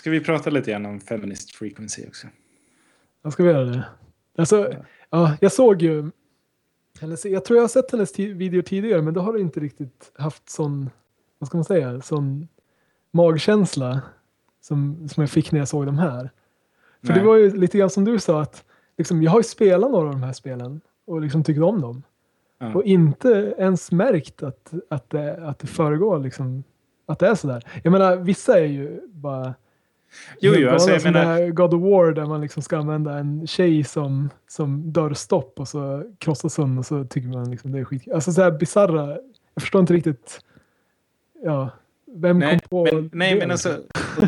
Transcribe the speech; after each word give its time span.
ska 0.00 0.10
vi 0.10 0.20
prata 0.20 0.50
lite 0.50 0.70
grann 0.70 0.86
om 0.86 1.00
feminist 1.00 1.56
frequency 1.56 2.06
också? 2.06 2.26
Ja, 3.22 3.30
ska 3.30 3.42
vi 3.42 3.50
göra 3.50 3.64
det? 3.64 3.84
Alltså, 4.38 4.74
ja, 5.10 5.36
jag 5.40 5.52
såg 5.52 5.82
ju, 5.82 6.10
eller 7.00 7.26
jag 7.26 7.44
tror 7.44 7.56
jag 7.56 7.62
har 7.62 7.68
sett 7.68 7.90
hennes 7.92 8.18
video 8.18 8.62
tidigare, 8.62 9.02
men 9.02 9.14
då 9.14 9.20
har 9.20 9.32
du 9.32 9.40
inte 9.40 9.60
riktigt 9.60 10.12
haft 10.14 10.50
sån, 10.50 10.90
vad 11.38 11.46
ska 11.46 11.58
man 11.58 11.64
säga, 11.64 12.00
sån 12.00 12.48
magkänsla 13.10 14.00
som, 14.60 15.08
som 15.08 15.20
jag 15.20 15.30
fick 15.30 15.52
när 15.52 15.58
jag 15.58 15.68
såg 15.68 15.86
de 15.86 15.98
här. 15.98 16.30
För 17.00 17.08
Nej. 17.08 17.18
det 17.18 17.24
var 17.26 17.36
ju 17.36 17.56
lite 17.56 17.78
grann 17.78 17.90
som 17.90 18.04
du 18.04 18.18
sa, 18.18 18.42
att 18.42 18.64
liksom, 18.98 19.22
jag 19.22 19.30
har 19.30 19.38
ju 19.38 19.44
spelat 19.44 19.90
några 19.90 20.06
av 20.06 20.12
de 20.12 20.22
här 20.22 20.32
spelen 20.32 20.80
och 21.04 21.20
liksom 21.20 21.44
tyckt 21.44 21.60
om 21.60 21.80
dem. 21.80 22.02
Ja. 22.58 22.74
Och 22.74 22.84
inte 22.84 23.54
ens 23.58 23.92
märkt 23.92 24.42
att, 24.42 24.72
att, 24.90 25.10
det, 25.10 25.48
att 25.48 25.58
det 25.58 25.66
föregår 25.66 26.18
liksom, 26.18 26.64
att 27.06 27.18
det 27.18 27.28
är 27.28 27.34
sådär. 27.34 27.64
Jag 27.82 27.90
menar, 27.90 28.16
vissa 28.16 28.58
är 28.58 28.66
ju 28.66 29.00
bara 29.06 29.54
Jo, 30.40 30.54
jo, 30.56 30.70
alltså 30.70 30.90
jag 30.90 31.04
menar... 31.04 31.48
God 31.50 31.74
of 31.74 31.82
War 31.82 32.12
där 32.12 32.26
man 32.26 32.40
liksom 32.40 32.62
ska 32.62 32.78
använda 32.78 33.18
en 33.18 33.46
tjej 33.46 33.84
som, 33.84 34.30
som 34.48 34.92
dörrstopp 34.92 35.60
och 35.60 35.68
så 35.68 36.04
krossas 36.18 36.56
hon 36.56 36.78
och 36.78 36.86
så 36.86 37.04
tycker 37.04 37.28
man 37.28 37.50
liksom 37.50 37.72
det 37.72 37.78
är 37.78 37.84
skit. 37.84 38.08
Alltså 38.14 38.32
så 38.32 38.42
här 38.42 38.50
bisarra, 38.50 39.08
jag 39.54 39.62
förstår 39.62 39.80
inte 39.80 39.94
riktigt, 39.94 40.40
ja, 41.42 41.70
vem 42.14 42.38
nej, 42.38 42.58
kom 42.58 42.68
på 42.68 42.94
men, 42.94 43.10
Nej, 43.12 43.38
men 43.38 43.50
alltså, 43.50 43.78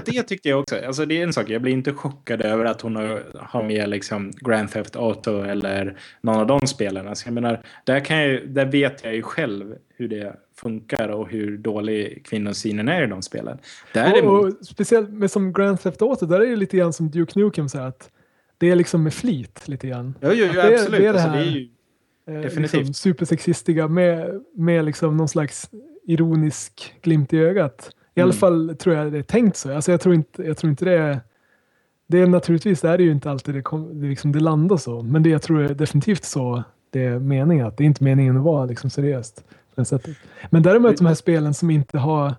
det 0.05 0.23
tyckte 0.23 0.48
jag 0.48 0.60
också. 0.60 0.77
Alltså, 0.87 1.06
det 1.06 1.19
är 1.19 1.23
en 1.23 1.32
sak, 1.32 1.51
jag 1.51 1.62
blir 1.62 1.73
inte 1.73 1.92
chockad 1.92 2.42
över 2.42 2.64
att 2.64 2.80
hon 2.80 2.96
har, 2.96 3.62
med 3.62 3.88
liksom 3.88 4.30
Grand 4.41 4.70
Theft 4.70 4.96
Auto 4.96 5.42
eller 5.42 5.96
någon 6.20 6.37
av 6.37 6.46
de 6.46 6.66
spelen. 6.66 7.09
Alltså, 7.09 7.27
jag 7.27 7.34
menar, 7.34 7.62
där, 7.84 8.01
kan 8.01 8.18
jag, 8.18 8.48
där 8.48 8.66
vet 8.66 9.05
jag 9.05 9.15
ju 9.15 9.23
själv 9.23 9.74
hur 9.96 10.09
det 10.09 10.37
funkar 10.56 11.09
och 11.09 11.28
hur 11.28 11.59
dålig 11.59 12.27
kvinnosynen 12.27 12.88
är 12.88 13.02
i 13.02 13.06
de 13.06 13.23
spelen. 13.23 13.59
Däremot... 13.95 14.45
Och, 14.45 14.60
och, 14.60 14.66
speciellt 14.66 15.10
med 15.10 15.30
som 15.30 15.52
Grand 15.52 15.80
Theft 15.80 16.02
Auto, 16.02 16.27
där 16.27 16.40
är 16.40 16.46
det 16.46 16.56
lite 16.56 16.77
grann 16.77 16.93
som 16.93 17.10
Duke 17.10 17.38
Nukem 17.38 17.68
säger 17.68 17.87
att 17.87 18.10
det 18.59 18.70
är 18.70 18.77
liksom 18.77 19.02
med 19.02 19.15
flit 19.15 19.68
lite 19.68 19.88
grann. 19.88 20.15
Jo, 20.20 20.30
jo, 20.32 20.46
jo 20.46 20.52
det, 20.52 20.74
absolut. 20.74 21.01
Det 21.01 21.07
är 21.07 21.13
det 21.13 21.18
här, 21.18 21.38
alltså, 21.38 21.51
det 21.51 21.59
ju, 21.59 21.68
eh, 22.26 22.43
definitivt. 22.43 22.74
Liksom, 22.74 22.95
supersexistiga 22.95 23.88
med, 23.88 24.43
med 24.54 24.85
liksom 24.85 25.16
någon 25.16 25.29
slags 25.29 25.70
ironisk 26.07 26.95
glimt 27.02 27.32
i 27.32 27.38
ögat. 27.38 27.90
I 28.15 28.21
mm. 28.21 28.27
alla 28.27 28.32
fall 28.32 28.77
tror 28.79 28.96
jag 28.96 29.13
det 29.13 29.18
är 29.18 29.23
tänkt 29.23 29.57
så. 29.57 29.74
Alltså 29.74 29.91
jag, 29.91 30.01
tror 30.01 30.15
inte, 30.15 30.43
jag 30.43 30.57
tror 30.57 30.71
inte 30.71 30.85
det 30.85 30.99
är... 30.99 31.21
Det 32.07 32.19
är 32.19 32.27
naturligtvis 32.27 32.80
det 32.80 32.88
är 32.88 32.99
det 32.99 33.04
ju 33.04 33.13
inte 33.13 33.30
alltid 33.30 33.54
det, 33.54 33.63
kom, 33.63 34.01
det, 34.01 34.07
liksom, 34.07 34.32
det 34.32 34.41
landar 34.41 34.77
så. 34.77 35.02
Men 35.02 35.23
det 35.23 35.30
jag 35.30 35.43
tror 35.43 35.63
är 35.63 35.74
definitivt 35.74 36.24
så 36.24 36.63
det 36.91 37.04
är 37.04 37.19
meningen. 37.19 37.66
Att 37.66 37.77
det 37.77 37.85
är 37.85 37.87
inte 37.87 38.04
meningen 38.04 38.37
att 38.37 38.43
vara 38.43 38.65
liksom, 38.65 38.91
seriöst. 38.91 39.45
På 39.74 39.85
sättet. 39.85 40.16
Men 40.51 40.63
däremot 40.63 40.96
de 40.96 41.07
här 41.07 41.15
spelen 41.15 41.54
som 41.54 41.71
inte 41.71 41.99
har 41.99 42.35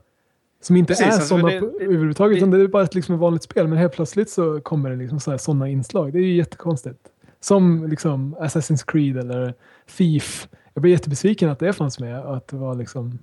som 0.61 0.75
inte 0.75 0.87
Precis, 0.87 1.05
är 1.05 1.11
alltså 1.11 1.27
sådana 1.27 1.51
överhuvudtaget, 1.51 2.37
utan 2.37 2.51
det 2.51 2.61
är 2.61 2.67
bara 2.67 2.83
ett 2.83 2.95
liksom 2.95 3.17
vanligt 3.17 3.43
spel. 3.43 3.67
Men 3.67 3.77
helt 3.77 3.93
plötsligt 3.93 4.29
så 4.29 4.61
kommer 4.61 4.89
det 4.89 4.95
liksom 4.95 5.37
sådana 5.39 5.69
inslag. 5.69 6.13
Det 6.13 6.19
är 6.19 6.23
ju 6.23 6.35
jättekonstigt. 6.35 6.99
Som 7.39 7.87
liksom 7.87 8.35
Assassin's 8.39 8.83
Creed 8.87 9.17
eller 9.17 9.53
Thief. 9.97 10.47
Jag 10.73 10.81
blev 10.81 10.91
jättebesviken 10.91 11.49
att 11.49 11.59
det 11.59 11.73
fanns 11.73 11.99
med. 11.99 12.19
Att 12.19 12.47
det 12.47 12.55
var 12.55 12.75
liksom 12.75 13.19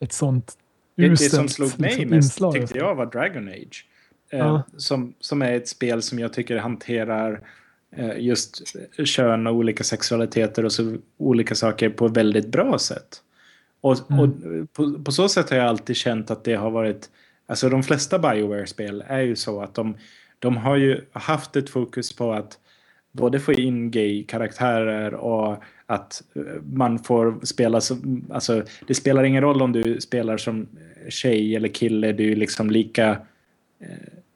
ett 0.00 0.12
sånt 0.12 0.54
det, 1.02 1.08
det 1.08 1.16
som 1.16 1.48
slog 1.48 1.80
mig 1.80 1.96
liksom, 1.96 2.10
mest 2.10 2.52
tyckte 2.52 2.78
jag 2.78 2.94
var 2.94 3.06
Dragon 3.06 3.48
Age. 3.48 3.86
Eh, 4.30 4.38
ja. 4.38 4.62
som, 4.76 5.14
som 5.20 5.42
är 5.42 5.52
ett 5.52 5.68
spel 5.68 6.02
som 6.02 6.18
jag 6.18 6.32
tycker 6.32 6.56
hanterar 6.56 7.40
eh, 7.96 8.18
just 8.18 8.62
kön 9.04 9.46
och 9.46 9.54
olika 9.54 9.84
sexualiteter 9.84 10.64
och 10.64 10.72
så 10.72 10.96
olika 11.16 11.54
saker 11.54 11.90
på 11.90 12.06
ett 12.06 12.16
väldigt 12.16 12.48
bra 12.48 12.78
sätt. 12.78 13.22
Och, 13.80 14.10
mm. 14.10 14.20
och 14.20 14.28
på, 14.72 14.98
på, 15.04 15.12
så 15.12 15.28
sätt 15.28 15.50
har 15.50 15.56
jag 15.56 15.66
alltid 15.66 15.96
känt 15.96 16.30
att 16.30 16.44
det 16.44 16.54
har 16.54 16.70
varit... 16.70 17.10
Alltså 17.46 17.68
de 17.68 17.82
flesta 17.82 18.18
Bioware-spel 18.18 19.04
är 19.06 19.20
ju 19.20 19.36
så 19.36 19.60
att 19.62 19.74
de, 19.74 19.96
de 20.38 20.56
har 20.56 20.76
ju 20.76 21.04
haft 21.12 21.56
ett 21.56 21.70
fokus 21.70 22.12
på 22.12 22.32
att 22.32 22.58
både 23.12 23.40
få 23.40 23.52
in 23.52 23.90
gay-karaktärer 23.90 25.14
och 25.14 25.62
att 25.86 26.22
eh, 26.34 26.42
man 26.72 26.98
får 26.98 27.46
spela 27.46 27.80
som, 27.80 28.24
alltså 28.30 28.62
det 28.86 28.94
spelar 28.94 29.24
ingen 29.24 29.42
roll 29.42 29.62
om 29.62 29.72
du 29.72 30.00
spelar 30.00 30.36
som 30.36 30.66
tjej 31.08 31.56
eller 31.56 31.68
kille, 31.68 32.12
du 32.12 32.32
är 32.32 32.36
liksom 32.36 32.70
lika 32.70 33.10
eh, 33.80 33.88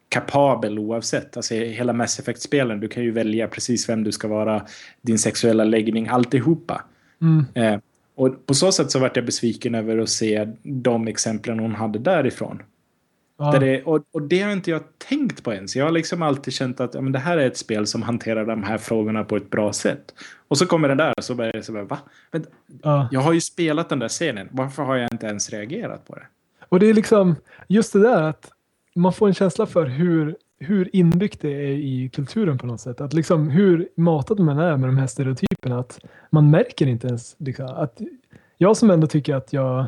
kapabel 0.09 0.79
oavsett. 0.79 1.37
Alltså 1.37 1.55
hela 1.55 1.93
Mass 1.93 2.19
Effect-spelen, 2.19 2.79
du 2.79 2.87
kan 2.87 3.03
ju 3.03 3.11
välja 3.11 3.47
precis 3.47 3.89
vem 3.89 4.03
du 4.03 4.11
ska 4.11 4.27
vara, 4.27 4.65
din 5.01 5.19
sexuella 5.19 5.63
läggning, 5.63 6.07
alltihopa. 6.07 6.83
Mm. 7.21 7.45
Eh, 7.53 7.79
och 8.15 8.45
på 8.45 8.53
så 8.53 8.71
sätt 8.71 8.91
så 8.91 8.99
vart 8.99 9.15
jag 9.15 9.25
besviken 9.25 9.75
över 9.75 9.97
att 9.97 10.09
se 10.09 10.47
de 10.63 11.07
exemplen 11.07 11.59
hon 11.59 11.75
hade 11.75 11.99
därifrån. 11.99 12.61
Ja. 13.37 13.59
Det, 13.59 13.83
och, 13.83 14.03
och, 14.11 14.21
det 14.21 14.41
har 14.41 14.51
inte 14.51 14.71
jag 14.71 14.81
tänkt 14.97 15.43
på 15.43 15.53
ens. 15.53 15.75
Jag 15.75 15.85
har 15.85 15.91
liksom 15.91 16.21
alltid 16.21 16.53
känt 16.53 16.79
att 16.79 16.93
ja, 16.93 17.01
men 17.01 17.13
det 17.13 17.19
här 17.19 17.37
är 17.37 17.47
ett 17.47 17.57
spel 17.57 17.87
som 17.87 18.01
hanterar 18.01 18.45
de 18.45 18.63
här 18.63 18.77
frågorna 18.77 19.23
på 19.23 19.35
ett 19.35 19.49
bra 19.49 19.73
sätt. 19.73 20.13
Och 20.47 20.57
så 20.57 20.65
kommer 20.65 20.87
den 20.87 20.97
där 20.97 21.13
och 21.17 21.23
så 21.23 21.35
börjar 21.35 21.51
jag 21.55 21.65
så 21.65 21.73
bara, 21.73 21.83
va? 21.83 21.97
Men, 22.31 22.45
ja. 22.83 23.07
Jag 23.11 23.19
har 23.19 23.33
ju 23.33 23.41
spelat 23.41 23.89
den 23.89 23.99
där 23.99 24.09
scenen. 24.09 24.49
Varför 24.51 24.83
har 24.83 24.95
jag 24.95 25.13
inte 25.13 25.25
ens 25.25 25.49
reagerat 25.49 26.07
på 26.07 26.15
det? 26.15 26.27
Och 26.69 26.79
det 26.79 26.89
är 26.89 26.93
liksom 26.93 27.35
just 27.67 27.93
det 27.93 27.99
där 27.99 28.21
att 28.21 28.51
man 28.95 29.13
får 29.13 29.27
en 29.27 29.33
känsla 29.33 29.65
för 29.65 29.85
hur, 29.85 30.37
hur 30.59 30.95
inbyggt 30.95 31.41
det 31.41 31.51
är 31.51 31.71
i 31.71 32.09
kulturen 32.13 32.57
på 32.57 32.67
något 32.67 32.81
sätt. 32.81 33.01
Att 33.01 33.13
liksom 33.13 33.49
hur 33.49 33.89
matad 33.95 34.39
man 34.39 34.59
är 34.59 34.77
med 34.77 34.89
de 34.89 34.97
här 34.97 35.07
stereotyperna. 35.07 35.79
Att 35.79 35.99
man 36.29 36.49
märker 36.51 36.87
inte 36.87 37.07
ens 37.07 37.35
liksom, 37.39 37.65
att 37.67 38.01
jag 38.57 38.77
som 38.77 38.91
ändå 38.91 39.07
tycker 39.07 39.35
att 39.35 39.53
jag 39.53 39.85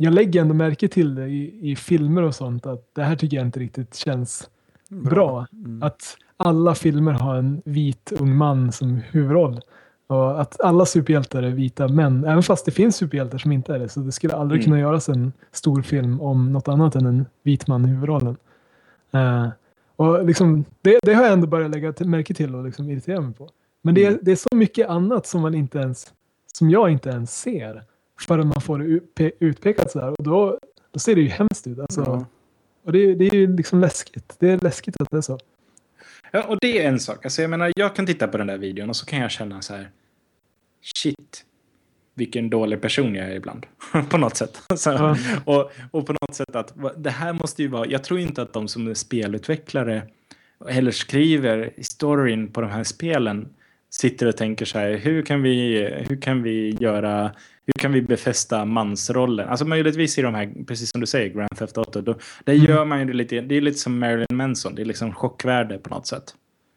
jag 0.00 0.14
lägger 0.14 0.40
ändå 0.40 0.54
märke 0.54 0.88
till 0.88 1.14
det 1.14 1.26
i, 1.26 1.70
i 1.70 1.76
filmer 1.76 2.22
och 2.22 2.34
sånt 2.34 2.66
att 2.66 2.94
det 2.94 3.02
här 3.02 3.16
tycker 3.16 3.36
jag 3.36 3.46
inte 3.46 3.60
riktigt 3.60 3.94
känns 3.94 4.50
bra. 4.88 5.10
bra. 5.10 5.46
Mm. 5.52 5.82
Att 5.82 6.16
alla 6.36 6.74
filmer 6.74 7.12
har 7.12 7.36
en 7.36 7.62
vit 7.64 8.12
ung 8.20 8.36
man 8.36 8.72
som 8.72 8.96
huvudroll. 8.96 9.60
Och 10.06 10.40
att 10.40 10.60
alla 10.60 10.86
superhjältar 10.86 11.42
är 11.42 11.50
vita 11.50 11.88
män, 11.88 12.24
även 12.24 12.42
fast 12.42 12.64
det 12.64 12.70
finns 12.70 12.96
superhjältar 12.96 13.38
som 13.38 13.52
inte 13.52 13.74
är 13.74 13.78
det. 13.78 13.88
Så 13.88 14.00
det 14.00 14.12
skulle 14.12 14.34
aldrig 14.34 14.60
mm. 14.60 14.64
kunna 14.64 14.80
göras 14.80 15.08
en 15.08 15.32
stor 15.52 15.82
film 15.82 16.20
om 16.20 16.52
något 16.52 16.68
annat 16.68 16.96
än 16.96 17.06
en 17.06 17.26
vit 17.42 17.66
man 17.66 17.84
i 17.84 17.88
huvudrollen. 17.88 18.36
Uh, 19.14 19.48
och 19.96 20.24
liksom, 20.24 20.64
det, 20.82 20.98
det, 21.02 21.14
har 21.14 21.22
jag 21.22 21.32
ändå 21.32 21.46
börjat 21.46 21.70
lägga 21.70 21.94
märke 22.00 22.34
till 22.34 22.54
och 22.54 22.64
liksom 22.64 22.90
irritera 22.90 23.20
mig 23.20 23.34
på. 23.34 23.48
Men 23.82 23.94
det, 23.94 24.06
mm. 24.06 24.18
det 24.22 24.32
är 24.32 24.36
så 24.36 24.56
mycket 24.56 24.88
annat 24.88 25.26
som 25.26 25.42
man 25.42 25.54
inte 25.54 25.78
ens, 25.78 26.12
som 26.52 26.70
jag 26.70 26.90
inte 26.90 27.10
ens 27.10 27.40
ser 27.40 27.84
förrän 28.20 28.48
man 28.48 28.60
får 28.60 29.00
det 29.14 29.32
utpekat 29.40 29.90
sådär. 29.90 30.10
Och 30.10 30.24
då, 30.24 30.58
då 30.92 30.98
ser 30.98 31.14
det 31.14 31.20
ju 31.20 31.28
hemskt 31.28 31.66
ut. 31.66 31.78
Alltså. 31.78 32.00
Ja. 32.00 32.26
Och 32.84 32.92
det, 32.92 33.14
det 33.14 33.26
är 33.26 33.34
ju 33.34 33.56
liksom 33.56 33.80
läskigt. 33.80 34.36
Det 34.38 34.50
är 34.50 34.58
läskigt 34.58 35.00
att 35.00 35.10
det 35.10 35.16
är 35.16 35.20
så. 35.20 35.38
Ja, 36.32 36.42
och 36.42 36.58
det 36.60 36.78
är 36.78 36.88
en 36.88 37.00
sak. 37.00 37.24
Alltså, 37.24 37.42
jag 37.42 37.50
menar, 37.50 37.72
jag 37.76 37.96
kan 37.96 38.06
titta 38.06 38.28
på 38.28 38.38
den 38.38 38.46
där 38.46 38.58
videon 38.58 38.88
och 38.88 38.96
så 38.96 39.06
kan 39.06 39.18
jag 39.18 39.30
känna 39.30 39.62
så 39.62 39.74
här. 39.74 39.90
Shit, 40.96 41.44
vilken 42.14 42.50
dålig 42.50 42.80
person 42.80 43.14
jag 43.14 43.26
är 43.26 43.34
ibland. 43.34 43.66
på 44.10 44.18
något 44.18 44.36
sätt. 44.36 44.62
Så, 44.76 44.90
ja. 44.90 45.16
och, 45.44 45.72
och 45.90 46.06
på 46.06 46.12
något 46.12 46.34
sätt 46.34 46.56
att 46.56 46.74
det 46.96 47.10
här 47.10 47.32
måste 47.32 47.62
ju 47.62 47.68
vara. 47.68 47.86
Jag 47.86 48.04
tror 48.04 48.20
inte 48.20 48.42
att 48.42 48.52
de 48.52 48.68
som 48.68 48.86
är 48.86 48.94
spelutvecklare 48.94 50.02
eller 50.68 50.90
skriver 50.90 51.72
storyn 51.82 52.52
på 52.52 52.60
de 52.60 52.70
här 52.70 52.84
spelen 52.84 53.48
sitter 53.90 54.26
och 54.26 54.36
tänker 54.36 54.64
så 54.64 54.78
här. 54.78 54.96
Hur 54.96 55.22
kan 55.22 55.42
vi, 55.42 55.84
hur 56.08 56.20
kan 56.20 56.42
vi 56.42 56.76
göra 56.80 57.32
hur 57.68 57.80
kan 57.80 57.92
vi 57.92 58.02
befästa 58.02 58.64
mansrollen? 58.64 59.48
Alltså 59.48 59.64
möjligtvis 59.64 60.18
i 60.18 60.22
de 60.22 60.34
här, 60.34 60.64
precis 60.66 60.90
som 60.90 61.00
du 61.00 61.06
säger, 61.06 61.28
Grand 61.28 61.56
Theft 61.56 61.78
Auto. 61.78 62.00
Då, 62.00 62.18
där 62.44 62.54
mm. 62.54 62.66
gör 62.66 62.84
man 62.84 62.98
ju 62.98 63.04
det 63.04 63.12
lite, 63.12 63.40
det 63.40 63.54
är 63.54 63.60
lite 63.60 63.78
som 63.78 63.98
Marilyn 63.98 64.26
Manson. 64.36 64.74
Det 64.74 64.82
är 64.82 64.86
liksom 64.86 65.12
chockvärde 65.12 65.78
på 65.78 65.90
något 65.90 66.06
sätt. 66.06 66.34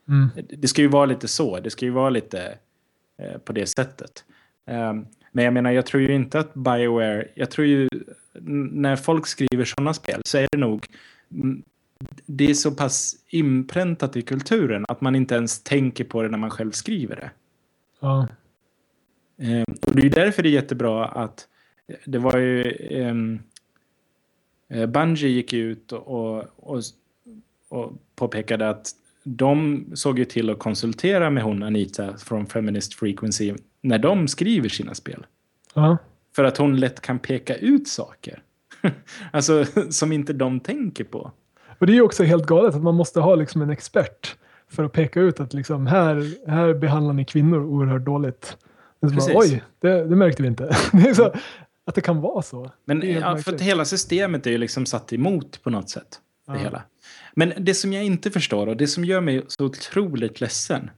Mm. 0.08 0.30
Det 0.50 0.68
ska 0.68 0.82
ju 0.82 0.88
vara 0.88 1.06
lite 1.06 1.28
så. 1.28 1.60
Det 1.60 1.70
ska 1.70 1.86
ju 1.86 1.92
vara 1.92 2.10
lite 2.10 2.58
eh, 3.20 3.38
på 3.38 3.54
det 3.54 3.66
sättet. 3.66 4.24
Um, 4.72 5.06
men 5.32 5.46
jag 5.46 5.54
menar, 5.54 5.72
jag 5.72 5.86
tror 5.86 6.04
ju 6.04 6.16
inte 6.16 6.40
att 6.40 6.54
Bioware... 6.54 7.28
Jag 7.36 7.52
tror 7.52 7.68
ju... 7.68 7.90
När 8.72 8.96
folk 8.96 9.28
skriver 9.28 9.66
sådana 9.66 9.94
spel 9.94 10.22
så 10.26 10.38
är 10.38 10.48
det 10.52 10.58
nog... 10.58 10.86
Mm, 11.32 11.64
det 12.26 12.50
är 12.50 12.54
så 12.54 12.72
pass 12.72 13.16
inpräntat 13.28 14.16
i 14.18 14.22
kulturen 14.22 14.86
att 14.88 15.02
man 15.02 15.16
inte 15.16 15.36
ens 15.36 15.64
tänker 15.64 16.04
på 16.04 16.22
det 16.22 16.30
när 16.30 16.38
man 16.38 16.50
själv 16.50 16.72
skriver 16.72 17.16
det. 17.16 17.32
Ja. 18.00 18.28
Eh, 19.42 19.64
och 19.88 19.96
det 19.96 20.06
är 20.06 20.10
därför 20.10 20.44
det 20.44 20.50
är 20.50 20.52
jättebra 20.52 21.06
att 21.06 21.48
det 22.06 22.18
var 22.18 22.38
ju 22.38 22.78
ehm, 22.90 23.40
eh, 24.70 24.86
Bungie 24.86 25.30
gick 25.30 25.54
ut 25.54 25.92
och, 25.92 26.38
och, 26.56 26.82
och 27.70 27.94
påpekade 28.16 28.70
att 28.70 28.92
de 29.24 29.86
såg 29.94 30.20
ju 30.20 30.26
till 30.26 30.50
att 30.50 30.60
konsultera 30.60 31.30
med 31.30 31.44
hon 31.44 31.64
Anita 31.64 32.18
från 32.18 32.46
Feminist 32.46 32.94
Frequency 32.94 33.54
när 33.82 34.00
de 34.00 34.28
skriver 34.28 34.70
sina 34.70 34.96
spel. 34.96 35.26
Ja. 35.74 35.98
För 36.36 36.44
att 36.44 36.58
hon 36.58 36.80
lätt 36.80 37.02
kan 37.02 37.20
peka 37.20 37.56
ut 37.56 37.88
saker. 37.88 38.44
alltså 39.32 39.66
som 39.90 40.12
inte 40.12 40.34
de 40.34 40.60
tänker 40.60 41.04
på. 41.04 41.32
Och 41.80 41.88
det 41.88 41.94
är 41.94 41.96
ju 41.96 42.02
också 42.02 42.24
helt 42.24 42.46
galet 42.46 42.76
att 42.76 42.84
man 42.84 42.96
måste 42.96 43.20
ha 43.20 43.36
liksom 43.36 43.62
en 43.62 43.70
expert 43.70 44.36
för 44.68 44.84
att 44.84 44.92
peka 44.92 45.20
ut 45.20 45.40
att 45.40 45.54
liksom 45.54 45.88
här, 45.88 46.50
här 46.50 46.74
behandlar 46.74 47.14
ni 47.14 47.26
kvinnor 47.26 47.64
oerhört 47.64 48.06
dåligt. 48.06 48.58
Bara, 49.02 49.38
Oj, 49.38 49.64
det, 49.80 50.08
det, 50.08 50.16
märkte 50.16 50.42
vi 50.42 50.48
inte. 50.48 50.78
det 50.92 51.16
så, 51.16 51.34
att 51.86 51.96
det 51.96 52.02
kan 52.02 52.22
vara 52.22 52.42
så. 52.42 52.72
Men 52.86 53.02
ja, 53.12 53.38
för 53.38 53.54
att 53.54 53.62
hela 53.62 53.86
systemet 53.86 54.48
är 54.48 54.52
ju 54.52 54.58
liksom 54.58 54.86
satt 54.86 55.14
emot 55.14 55.64
på 55.64 55.70
något 55.70 55.90
sätt. 55.90 56.20
det 56.48 56.58
hela. 56.58 56.84
Men 57.34 57.54
det 57.58 57.74
som 57.74 57.94
jag 57.94 58.04
inte 58.04 58.32
förstår 58.32 58.68
och 58.68 58.78
det 58.78 58.88
som 58.88 59.06
gör 59.06 59.22
mig 59.22 59.46
så 59.48 59.66
otroligt 59.66 60.42
ledsen 60.42 60.90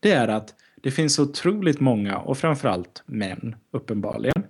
det 0.00 0.12
är 0.12 0.28
att 0.28 0.54
det 0.80 0.90
finns 0.90 1.14
så 1.14 1.22
otroligt 1.22 1.80
många 1.80 2.18
och 2.18 2.38
framförallt 2.38 3.02
män 3.06 3.56
uppenbarligen 3.70 4.44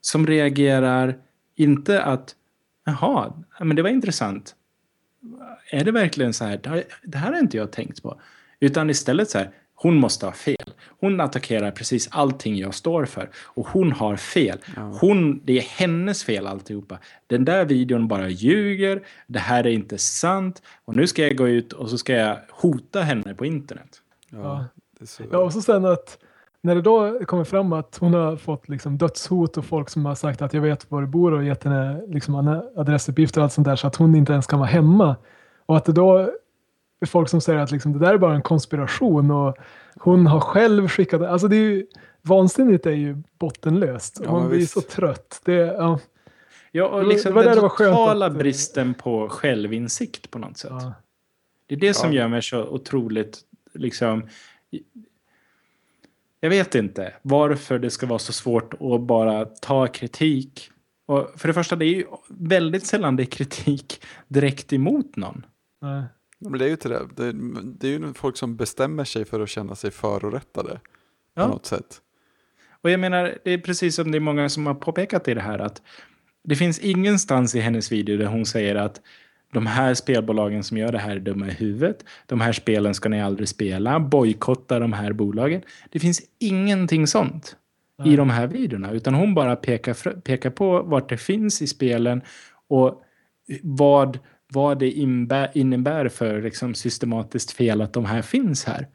som 0.00 0.26
reagerar 0.26 1.18
inte 1.56 2.02
att 2.02 2.34
jaha, 2.84 3.32
men 3.60 3.76
det 3.76 3.82
var 3.82 3.90
intressant. 3.90 4.54
Är 5.70 5.84
det 5.84 5.92
verkligen 5.92 6.32
så 6.32 6.44
här? 6.44 6.84
Det 7.02 7.18
här 7.18 7.32
har 7.32 7.38
inte 7.38 7.56
jag 7.56 7.72
tänkt 7.72 8.02
på. 8.02 8.20
Utan 8.60 8.90
istället 8.90 9.30
så 9.30 9.38
här, 9.38 9.50
hon 9.82 9.96
måste 9.96 10.26
ha 10.26 10.32
fel. 10.32 10.70
Hon 11.00 11.20
attackerar 11.20 11.70
precis 11.70 12.08
allting 12.12 12.56
jag 12.56 12.74
står 12.74 13.04
för. 13.04 13.30
Och 13.44 13.68
hon 13.68 13.92
har 13.92 14.16
fel. 14.16 14.58
Hon, 15.00 15.40
det 15.44 15.58
är 15.58 15.62
hennes 15.62 16.24
fel 16.24 16.46
alltihopa. 16.46 16.98
Den 17.26 17.44
där 17.44 17.64
videon 17.64 18.08
bara 18.08 18.28
ljuger. 18.28 19.02
Det 19.26 19.38
här 19.38 19.66
är 19.66 19.70
inte 19.70 19.98
sant. 19.98 20.62
Och 20.84 20.96
nu 20.96 21.06
ska 21.06 21.22
jag 21.22 21.36
gå 21.36 21.48
ut 21.48 21.72
och 21.72 21.90
så 21.90 21.98
ska 21.98 22.12
jag 22.12 22.36
hota 22.50 23.00
henne 23.00 23.34
på 23.34 23.44
internet. 23.44 24.00
Ja, 24.30 24.64
så... 25.04 25.22
ja 25.32 25.38
och 25.38 25.52
så 25.52 25.62
sen 25.62 25.84
att 25.84 26.18
när 26.60 26.74
det 26.74 26.82
då 26.82 27.24
kommer 27.24 27.44
fram 27.44 27.72
att 27.72 27.98
hon 28.00 28.14
har 28.14 28.36
fått 28.36 28.68
liksom 28.68 28.98
dödshot 28.98 29.56
och 29.56 29.64
folk 29.64 29.88
som 29.88 30.06
har 30.06 30.14
sagt 30.14 30.42
att 30.42 30.54
jag 30.54 30.60
vet 30.60 30.90
var 30.90 31.00
du 31.00 31.06
bor 31.06 31.32
och 31.32 31.44
gett 31.44 31.64
henne 31.64 32.02
liksom 32.08 32.34
adressuppgifter 32.76 33.40
och 33.40 33.44
allt 33.44 33.52
sånt 33.52 33.66
där 33.66 33.76
så 33.76 33.86
att 33.86 33.96
hon 33.96 34.14
inte 34.14 34.32
ens 34.32 34.46
kan 34.46 34.58
vara 34.58 34.68
hemma. 34.68 35.16
Och 35.66 35.76
att 35.76 35.84
det 35.84 35.92
då 35.92 36.30
folk 37.06 37.28
som 37.28 37.40
säger 37.40 37.58
att 37.58 37.70
liksom, 37.70 37.92
det 37.92 37.98
där 37.98 38.14
är 38.14 38.18
bara 38.18 38.34
en 38.34 38.42
konspiration 38.42 39.30
och 39.30 39.56
hon 39.96 40.26
har 40.26 40.40
själv 40.40 40.88
skickat 40.88 41.22
Alltså 41.22 41.48
det 41.48 41.56
är 41.56 41.70
ju, 41.70 41.86
vansinnigt 42.22 42.86
är 42.86 42.90
ju 42.90 43.22
bottenlöst. 43.38 44.20
Ja, 44.24 44.32
man 44.32 44.48
blir 44.48 44.58
visst. 44.58 44.72
så 44.72 44.80
trött. 44.80 45.40
Det, 45.44 45.52
ja. 45.52 45.98
Ja, 46.72 46.86
och 46.86 47.06
liksom 47.06 47.34
det 47.34 47.42
den 47.42 47.54
det 47.54 47.60
totala 47.60 48.26
att, 48.26 48.32
bristen 48.32 48.94
på 48.94 49.28
självinsikt 49.28 50.30
på 50.30 50.38
något 50.38 50.56
sätt. 50.58 50.70
Ja. 50.70 50.94
Det 51.66 51.74
är 51.74 51.78
det 51.78 51.94
som 51.94 52.12
gör 52.12 52.28
mig 52.28 52.42
så 52.42 52.64
otroligt, 52.64 53.38
liksom... 53.74 54.28
Jag 56.40 56.50
vet 56.50 56.74
inte 56.74 57.14
varför 57.22 57.78
det 57.78 57.90
ska 57.90 58.06
vara 58.06 58.18
så 58.18 58.32
svårt 58.32 58.74
att 58.74 59.00
bara 59.00 59.44
ta 59.44 59.86
kritik. 59.86 60.70
Och 61.06 61.30
för 61.36 61.48
det 61.48 61.54
första, 61.54 61.76
det 61.76 61.84
är 61.84 61.94
ju 61.94 62.06
väldigt 62.28 62.86
sällan 62.86 63.16
det 63.16 63.22
är 63.22 63.24
kritik 63.24 64.04
direkt 64.28 64.72
emot 64.72 65.16
någon. 65.16 65.46
Nej. 65.80 66.04
Men 66.40 66.58
det 66.58 66.64
är 66.64 66.66
ju 66.66 66.72
inte 66.72 66.88
det. 66.88 67.06
det. 67.16 67.32
Det 67.62 67.88
är 67.88 67.98
ju 67.98 68.14
folk 68.14 68.36
som 68.36 68.56
bestämmer 68.56 69.04
sig 69.04 69.24
för 69.24 69.40
att 69.40 69.48
känna 69.48 69.74
sig 69.74 69.90
förorättade. 69.90 70.80
Ja. 71.34 71.44
På 71.44 71.52
något 71.52 71.66
sätt. 71.66 72.00
Och 72.82 72.90
jag 72.90 73.00
menar, 73.00 73.38
det 73.44 73.50
är 73.50 73.58
precis 73.58 73.94
som 73.94 74.10
det 74.10 74.18
är 74.18 74.20
många 74.20 74.48
som 74.48 74.66
har 74.66 74.74
påpekat 74.74 75.28
i 75.28 75.34
det 75.34 75.40
här 75.40 75.58
att 75.58 75.82
det 76.44 76.56
finns 76.56 76.78
ingenstans 76.78 77.54
i 77.54 77.60
hennes 77.60 77.92
video 77.92 78.16
där 78.16 78.26
hon 78.26 78.46
säger 78.46 78.74
att 78.74 79.00
de 79.52 79.66
här 79.66 79.94
spelbolagen 79.94 80.64
som 80.64 80.78
gör 80.78 80.92
det 80.92 80.98
här 80.98 81.16
är 81.16 81.20
dumma 81.20 81.48
i 81.48 81.50
huvudet. 81.50 82.04
De 82.26 82.40
här 82.40 82.52
spelen 82.52 82.94
ska 82.94 83.08
ni 83.08 83.22
aldrig 83.22 83.48
spela. 83.48 84.00
Bojkotta 84.00 84.78
de 84.78 84.92
här 84.92 85.12
bolagen. 85.12 85.62
Det 85.90 86.00
finns 86.00 86.22
ingenting 86.38 87.06
sånt 87.06 87.56
Nej. 87.98 88.12
i 88.12 88.16
de 88.16 88.30
här 88.30 88.46
videorna. 88.46 88.90
Utan 88.90 89.14
hon 89.14 89.34
bara 89.34 89.56
pekar, 89.56 90.20
pekar 90.20 90.50
på 90.50 90.82
vart 90.82 91.08
det 91.08 91.16
finns 91.16 91.62
i 91.62 91.66
spelen 91.66 92.22
och 92.68 93.02
vad 93.62 94.18
vad 94.52 94.78
det 94.78 94.90
innebär 95.54 96.08
för 96.08 96.42
liksom, 96.42 96.74
systematiskt 96.74 97.52
fel 97.52 97.80
att 97.80 97.92
de 97.92 98.04
här 98.04 98.22
finns 98.22 98.64
här. 98.64 98.88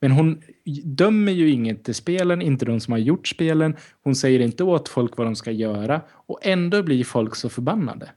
Men 0.00 0.10
hon 0.10 0.42
dömer 0.84 1.32
ju 1.32 1.50
inget 1.50 1.84
till 1.84 1.94
spelen, 1.94 2.42
inte 2.42 2.64
de 2.64 2.80
som 2.80 2.92
har 2.92 2.98
gjort 2.98 3.28
spelen. 3.28 3.76
Hon 4.02 4.14
säger 4.14 4.40
inte 4.40 4.64
åt 4.64 4.88
folk 4.88 5.16
vad 5.16 5.26
de 5.26 5.36
ska 5.36 5.50
göra. 5.50 6.00
Och 6.10 6.38
ändå 6.42 6.82
blir 6.82 7.04
folk 7.04 7.34
så 7.34 7.48
förbannade. 7.48 8.10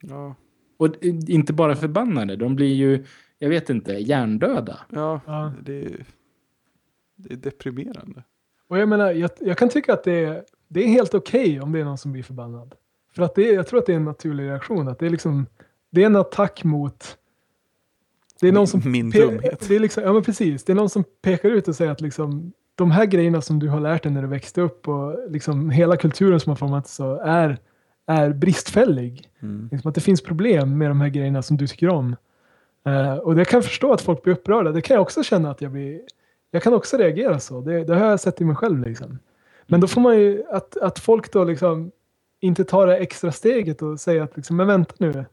Ja. 0.00 0.34
Och 0.76 1.04
inte 1.28 1.52
bara 1.52 1.76
förbannade, 1.76 2.36
de 2.36 2.56
blir 2.56 2.74
ju, 2.74 3.04
jag 3.38 3.48
vet 3.48 3.70
inte, 3.70 3.92
hjärndöda. 3.92 4.78
Ja, 4.90 5.20
ja. 5.26 5.52
Det, 5.62 5.82
är, 5.82 6.04
det 7.16 7.32
är 7.32 7.36
deprimerande. 7.36 8.24
Och 8.68 8.78
jag 8.78 8.88
menar, 8.88 9.12
jag, 9.12 9.30
jag 9.40 9.58
kan 9.58 9.68
tycka 9.68 9.92
att 9.92 10.04
det 10.04 10.24
är, 10.24 10.44
det 10.68 10.84
är 10.84 10.88
helt 10.88 11.14
okej 11.14 11.42
okay 11.42 11.60
om 11.60 11.72
det 11.72 11.80
är 11.80 11.84
någon 11.84 11.98
som 11.98 12.12
blir 12.12 12.22
förbannad. 12.22 12.74
För 13.14 13.22
att 13.22 13.34
det, 13.34 13.42
jag 13.42 13.66
tror 13.66 13.78
att 13.78 13.86
det 13.86 13.92
är 13.92 13.96
en 13.96 14.04
naturlig 14.04 14.44
reaktion. 14.44 14.88
Att 14.88 14.98
det 14.98 15.06
är 15.06 15.10
liksom 15.10 15.46
det 15.92 16.02
är 16.02 16.06
en 16.06 16.16
attack 16.16 16.64
mot... 16.64 17.18
Det 18.40 18.48
är 18.48 18.52
någon 18.52 18.66
som 18.66 18.82
Min 18.84 19.10
dumhet. 19.10 19.64
Det 19.68 19.76
är 19.76 19.80
liksom, 19.80 20.02
ja 20.02 20.12
men 20.12 20.22
precis. 20.22 20.64
Det 20.64 20.72
är 20.72 20.74
någon 20.74 20.90
som 20.90 21.04
pekar 21.22 21.48
ut 21.48 21.68
och 21.68 21.76
säger 21.76 21.90
att 21.90 22.00
liksom, 22.00 22.52
de 22.74 22.90
här 22.90 23.04
grejerna 23.06 23.40
som 23.40 23.58
du 23.58 23.68
har 23.68 23.80
lärt 23.80 24.02
dig 24.02 24.12
när 24.12 24.22
du 24.22 24.28
växte 24.28 24.60
upp 24.60 24.88
och 24.88 25.30
liksom 25.30 25.70
hela 25.70 25.96
kulturen 25.96 26.40
som 26.40 26.50
har 26.50 26.56
formats 26.56 26.94
så 26.94 27.16
är, 27.16 27.58
är 28.06 28.32
bristfällig. 28.32 29.28
Mm. 29.42 29.68
Liksom 29.72 29.88
att 29.88 29.94
det 29.94 30.00
finns 30.00 30.22
problem 30.22 30.78
med 30.78 30.90
de 30.90 31.00
här 31.00 31.08
grejerna 31.08 31.42
som 31.42 31.56
du 31.56 31.66
tycker 31.66 31.88
om. 31.88 32.16
Uh, 32.88 33.14
och 33.14 33.34
det 33.34 33.44
kan 33.44 33.56
jag 33.56 33.64
förstå 33.64 33.92
att 33.92 34.00
folk 34.00 34.22
blir 34.22 34.34
upprörda. 34.34 34.72
Det 34.72 34.80
kan 34.80 34.94
jag 34.94 35.02
också 35.02 35.22
känna 35.22 35.50
att 35.50 35.60
jag 35.60 35.72
blir... 35.72 36.00
Jag 36.50 36.62
kan 36.62 36.74
också 36.74 36.96
reagera 36.96 37.40
så. 37.40 37.60
Det, 37.60 37.84
det 37.84 37.94
har 37.94 38.06
jag 38.06 38.20
sett 38.20 38.40
i 38.40 38.44
mig 38.44 38.56
själv. 38.56 38.86
Liksom. 38.86 39.18
Men 39.66 39.80
då 39.80 39.86
får 39.86 40.00
man 40.00 40.18
ju... 40.18 40.42
Att, 40.50 40.76
att 40.76 40.98
folk 40.98 41.32
då 41.32 41.44
liksom 41.44 41.90
inte 42.40 42.64
tar 42.64 42.86
det 42.86 42.96
extra 42.96 43.32
steget 43.32 43.82
och 43.82 44.00
säger 44.00 44.22
att 44.22 44.36
liksom, 44.36 44.56
men 44.56 44.66
vänta 44.66 44.94
nu 44.98 45.24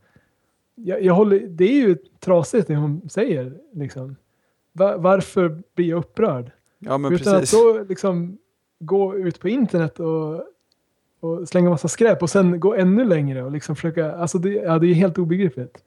jag, 0.84 1.04
jag 1.04 1.14
håller, 1.14 1.40
det 1.40 1.64
är 1.64 1.88
ju 1.88 1.98
trasigt 2.20 2.68
det 2.68 2.76
hon 2.76 3.10
säger. 3.10 3.54
Liksom. 3.74 4.16
Var, 4.72 4.98
varför 4.98 5.62
blir 5.76 5.90
jag 5.90 5.98
upprörd? 5.98 6.52
Ja, 6.80 6.98
men 6.98 7.14
Utan 7.14 7.34
precis. 7.34 7.54
att 7.54 7.60
då 7.60 7.84
liksom 7.90 8.38
gå 8.80 9.18
ut 9.18 9.40
på 9.40 9.50
internet 9.50 10.00
och, 10.00 10.44
och 11.20 11.50
slänga 11.50 11.70
massa 11.70 11.88
skräp 11.88 12.22
och 12.22 12.30
sen 12.30 12.60
gå 12.60 12.76
ännu 12.76 13.06
längre 13.06 13.44
och 13.44 13.52
liksom 13.52 13.76
försöka, 13.76 14.16
alltså 14.16 14.38
det, 14.38 14.50
ja, 14.50 14.80
det 14.80 14.88
är 14.88 14.94
helt 14.94 15.18
obegripligt. 15.18 15.84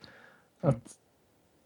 Att 0.61 0.81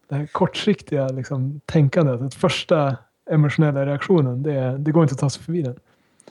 det 0.07 0.15
här 0.15 0.25
kortsiktiga 0.25 1.07
liksom, 1.07 1.61
tänkandet, 1.65 2.19
den 2.19 2.31
första 2.31 2.97
emotionella 3.29 3.85
reaktionen, 3.85 4.43
det, 4.43 4.77
det 4.77 4.91
går 4.91 5.03
inte 5.03 5.13
att 5.13 5.19
ta 5.19 5.29
sig 5.29 5.43
förbi 5.43 5.61
den. 5.61 5.79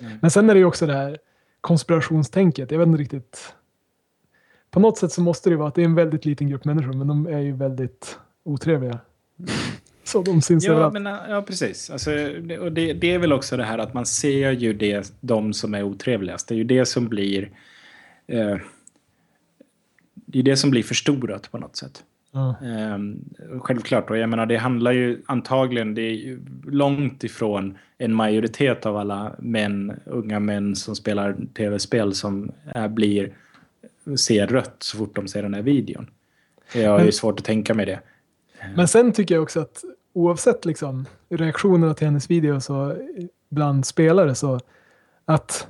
Mm. 0.00 0.18
Men 0.22 0.30
sen 0.30 0.50
är 0.50 0.54
det 0.54 0.60
ju 0.60 0.66
också 0.66 0.86
det 0.86 0.92
här 0.92 1.18
konspirationstänket. 1.60 2.70
Jag 2.70 2.78
vet 2.78 2.88
inte 2.88 3.02
riktigt 3.02 3.54
på 4.76 4.80
något 4.80 4.98
sätt 4.98 5.12
så 5.12 5.20
måste 5.20 5.50
det 5.50 5.56
vara 5.56 5.68
att 5.68 5.74
det 5.74 5.80
är 5.80 5.84
en 5.84 5.94
väldigt 5.94 6.24
liten 6.24 6.48
grupp 6.48 6.64
människor, 6.64 6.92
men 6.92 7.06
de 7.06 7.26
är 7.26 7.38
ju 7.38 7.52
väldigt 7.52 8.18
otrevliga. 8.44 8.98
Så 10.04 10.22
de 10.22 10.42
syns 10.42 10.64
ja, 10.64 10.72
överallt. 10.72 10.92
Men, 10.92 11.04
ja, 11.04 11.44
precis. 11.46 11.90
Alltså, 11.90 12.10
det, 12.42 12.58
och 12.58 12.72
det, 12.72 12.92
det, 12.92 13.14
är 13.14 13.18
väl 13.18 13.32
också 13.32 13.56
det 13.56 13.64
här 13.64 13.78
att 13.78 13.94
man 13.94 14.06
ser 14.06 14.50
ju 14.50 14.72
det, 14.72 15.12
de 15.20 15.52
som 15.52 15.74
är 15.74 15.82
otrevligast. 15.82 16.48
Det 16.48 16.54
är 16.54 16.56
ju 16.56 16.64
det 16.64 16.86
som 16.86 17.08
blir... 17.08 17.50
Eh, 18.26 18.56
det 20.14 20.38
är 20.38 20.42
det 20.42 20.56
som 20.56 20.70
blir 20.70 20.82
förstorat 20.82 21.50
på 21.50 21.58
något 21.58 21.76
sätt. 21.76 22.04
Ja. 22.32 22.48
Eh, 22.48 22.98
självklart, 23.60 24.10
och 24.10 24.18
jag 24.18 24.28
menar 24.28 24.46
det 24.46 24.56
handlar 24.56 24.92
ju 24.92 25.22
antagligen, 25.26 25.94
det 25.94 26.02
är 26.02 26.14
ju 26.14 26.40
långt 26.66 27.24
ifrån 27.24 27.78
en 27.98 28.14
majoritet 28.14 28.86
av 28.86 28.96
alla 28.96 29.32
män, 29.38 30.00
unga 30.04 30.40
män 30.40 30.76
som 30.76 30.96
spelar 30.96 31.36
tv-spel 31.54 32.14
som 32.14 32.52
är, 32.64 32.88
blir 32.88 33.32
ser 34.16 34.46
rött 34.46 34.76
så 34.78 34.98
fort 34.98 35.16
de 35.16 35.28
ser 35.28 35.42
den 35.42 35.54
här 35.54 35.62
videon. 35.62 36.10
Jag 36.74 36.90
har 36.90 37.04
ju 37.04 37.12
svårt 37.12 37.40
att 37.40 37.46
tänka 37.46 37.74
mig 37.74 37.86
det. 37.86 38.00
Men 38.74 38.88
sen 38.88 39.12
tycker 39.12 39.34
jag 39.34 39.42
också 39.42 39.60
att 39.60 39.84
oavsett 40.12 40.64
liksom, 40.64 41.06
reaktionerna 41.28 41.94
till 41.94 42.06
hennes 42.06 42.30
video 42.30 42.60
så 42.60 42.96
bland 43.48 43.86
spelare 43.86 44.34
så 44.34 44.60
att, 45.24 45.68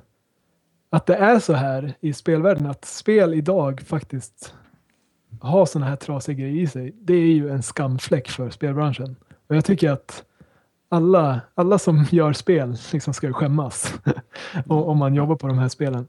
att 0.90 1.06
det 1.06 1.14
är 1.14 1.38
så 1.38 1.52
här 1.52 1.94
i 2.00 2.12
spelvärlden 2.12 2.66
att 2.66 2.84
spel 2.84 3.34
idag 3.34 3.80
faktiskt 3.80 4.54
har 5.40 5.66
sådana 5.66 5.86
här 5.90 5.96
trasiga 5.96 6.38
grejer 6.38 6.62
i 6.62 6.66
sig. 6.66 6.94
Det 7.00 7.14
är 7.14 7.26
ju 7.26 7.50
en 7.50 7.62
skamfläck 7.62 8.28
för 8.28 8.50
spelbranschen. 8.50 9.16
Och 9.46 9.56
jag 9.56 9.64
tycker 9.64 9.90
att 9.90 10.24
alla, 10.88 11.40
alla 11.54 11.78
som 11.78 12.04
gör 12.10 12.32
spel 12.32 12.76
liksom 12.92 13.14
ska 13.14 13.32
skämmas 13.32 13.94
om 14.66 14.98
man 14.98 15.14
jobbar 15.14 15.36
på 15.36 15.46
de 15.46 15.58
här 15.58 15.68
spelen. 15.68 16.06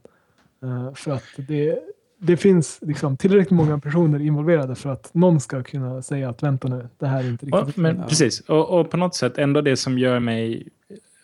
Uh, 0.64 0.94
för 0.94 1.12
att 1.12 1.24
det, 1.38 1.80
det 2.18 2.38
finns 2.38 2.80
liksom 2.82 3.18
tillräckligt 3.18 3.52
många 3.52 3.80
personer 3.80 4.20
involverade 4.20 4.76
för 4.76 4.90
att 4.90 5.14
någon 5.14 5.40
ska 5.40 5.64
kunna 5.64 6.02
säga 6.02 6.30
att 6.30 6.44
vänta 6.44 6.68
nu, 6.68 6.88
det 6.98 7.08
här 7.08 7.24
är 7.24 7.30
inte 7.30 7.46
riktigt. 7.46 7.76
Ja, 7.76 7.82
men, 7.82 8.04
precis, 8.08 8.40
och, 8.40 8.80
och, 8.80 8.90
på 8.90 8.98
något 8.98 9.16
sätt 9.16 9.38
ändå 9.38 9.62
det 9.62 9.78
som 9.78 10.00
gör 10.00 10.20
mig 10.20 10.68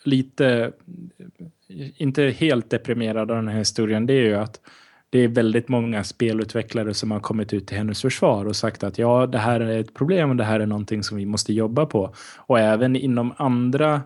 lite, 0.04 0.72
inte 1.98 2.24
helt 2.24 2.70
deprimerad 2.70 3.32
av 3.32 3.38
den 3.38 3.48
här 3.48 3.58
historien, 3.58 4.06
det 4.06 4.14
är 4.14 4.24
ju 4.24 4.36
att 4.36 4.60
det 5.10 5.20
är 5.20 5.28
väldigt 5.28 5.70
många 5.70 6.04
spelutvecklare 6.04 6.94
som 6.94 7.12
har 7.12 7.20
kommit 7.20 7.54
ut 7.54 7.68
till 7.68 7.78
hennes 7.78 8.02
försvar 8.02 8.46
och 8.46 8.56
sagt 8.56 8.84
att 8.84 8.98
ja, 8.98 9.28
det 9.28 9.38
här 9.38 9.60
är 9.60 9.80
ett 9.80 9.94
problem 9.94 10.30
och 10.30 10.36
det 10.36 10.44
här 10.44 10.60
är 10.60 10.66
någonting 10.66 11.04
som 11.04 11.18
vi 11.18 11.26
måste 11.26 11.54
jobba 11.54 11.86
på. 11.86 12.14
Och 12.38 12.60
även 12.60 12.96
inom 12.96 13.34
andra 13.38 14.02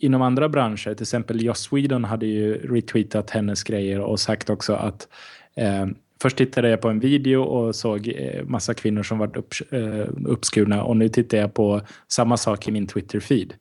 inom 0.00 0.22
andra 0.22 0.48
branscher, 0.48 0.94
till 0.94 1.02
exempel 1.02 1.42
Joss 1.42 1.60
Sweden 1.60 2.04
hade 2.04 2.26
ju 2.26 2.54
retweetat 2.54 3.30
hennes 3.30 3.62
grejer 3.62 4.00
och 4.00 4.20
sagt 4.20 4.50
också 4.50 4.72
att 4.72 5.08
eh, 5.54 5.86
Först 6.22 6.36
tittade 6.36 6.68
jag 6.68 6.80
på 6.80 6.88
en 6.88 7.00
video 7.00 7.42
och 7.42 7.76
såg 7.76 8.08
eh, 8.08 8.44
massa 8.44 8.74
kvinnor 8.74 9.02
som 9.02 9.18
varit 9.18 9.36
upp, 9.36 9.54
eh, 9.70 10.06
uppskurna 10.24 10.84
och 10.84 10.96
nu 10.96 11.08
tittar 11.08 11.38
jag 11.38 11.54
på 11.54 11.80
samma 12.08 12.36
sak 12.36 12.68
i 12.68 12.70
min 12.70 12.86
Twitter-feed. 12.86 13.52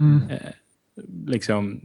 Mm. 0.00 0.30
Eh, 0.30 0.52
liksom, 1.26 1.80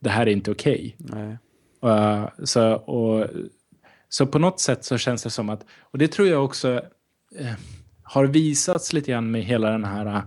det 0.00 0.10
här 0.10 0.26
är 0.26 0.30
inte 0.30 0.50
okej. 0.50 0.96
Okay. 0.98 1.36
Uh, 1.84 2.28
så, 2.44 3.28
så 4.08 4.26
på 4.26 4.38
något 4.38 4.60
sätt 4.60 4.84
så 4.84 4.98
känns 4.98 5.22
det 5.22 5.30
som 5.30 5.48
att, 5.50 5.64
och 5.80 5.98
det 5.98 6.08
tror 6.08 6.28
jag 6.28 6.44
också 6.44 6.82
har 8.02 8.26
visats 8.26 8.92
lite 8.92 9.10
grann 9.10 9.30
med 9.30 9.42
hela 9.42 9.70
den 9.70 9.84
här 9.84 10.22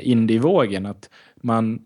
indievågen. 0.00 0.86
Att 0.86 1.10
man, 1.36 1.80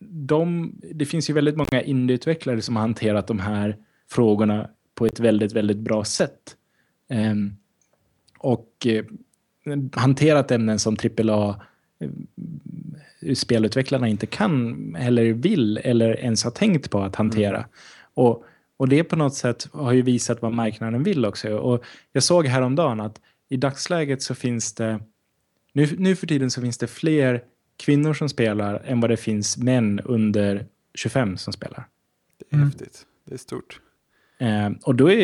de, 0.00 0.72
det 0.94 1.06
finns 1.06 1.30
ju 1.30 1.34
väldigt 1.34 1.56
många 1.56 1.82
indieutvecklare 1.82 2.62
som 2.62 2.76
har 2.76 2.80
hanterat 2.80 3.26
de 3.26 3.38
här 3.38 3.76
frågorna 4.10 4.70
på 4.96 5.06
ett 5.06 5.20
väldigt, 5.20 5.52
väldigt 5.52 5.76
bra 5.76 6.04
sätt. 6.04 6.56
Eh, 7.08 7.34
och 8.38 8.86
eh, 8.86 9.04
hanterat 9.92 10.50
ämnen 10.50 10.78
som 10.78 10.96
AAA 11.18 11.60
eh, 12.00 13.34
spelutvecklarna 13.34 14.08
inte 14.08 14.26
kan 14.26 14.96
eller 14.96 15.32
vill 15.32 15.78
eller 15.78 16.20
ens 16.20 16.44
har 16.44 16.50
tänkt 16.50 16.90
på 16.90 17.00
att 17.00 17.16
hantera. 17.16 17.56
Mm. 17.56 17.68
Och, 18.14 18.44
och 18.76 18.88
det 18.88 19.04
på 19.04 19.16
något 19.16 19.34
sätt 19.34 19.68
har 19.72 19.92
ju 19.92 20.02
visat 20.02 20.42
vad 20.42 20.52
marknaden 20.52 21.02
vill 21.02 21.24
också. 21.24 21.56
Och 21.56 21.84
jag 22.12 22.22
såg 22.22 22.46
häromdagen 22.46 23.00
att 23.00 23.20
i 23.48 23.56
dagsläget 23.56 24.22
så 24.22 24.34
finns 24.34 24.74
det, 24.74 25.00
nu, 25.72 25.88
nu 25.98 26.16
för 26.16 26.26
tiden 26.26 26.50
så 26.50 26.60
finns 26.60 26.78
det 26.78 26.86
fler 26.86 27.42
kvinnor 27.76 28.14
som 28.14 28.28
spelar 28.28 28.82
än 28.84 29.00
vad 29.00 29.10
det 29.10 29.16
finns 29.16 29.56
män 29.56 30.00
under 30.00 30.66
25 30.94 31.36
som 31.36 31.52
spelar. 31.52 31.88
Det 32.38 32.46
är 32.50 32.54
mm. 32.54 32.66
häftigt. 32.68 33.06
Det 33.24 33.34
är 33.34 33.38
stort. 33.38 33.80
Eh, 34.38 34.70
och 34.82 34.94
då 34.94 35.10
är, 35.10 35.16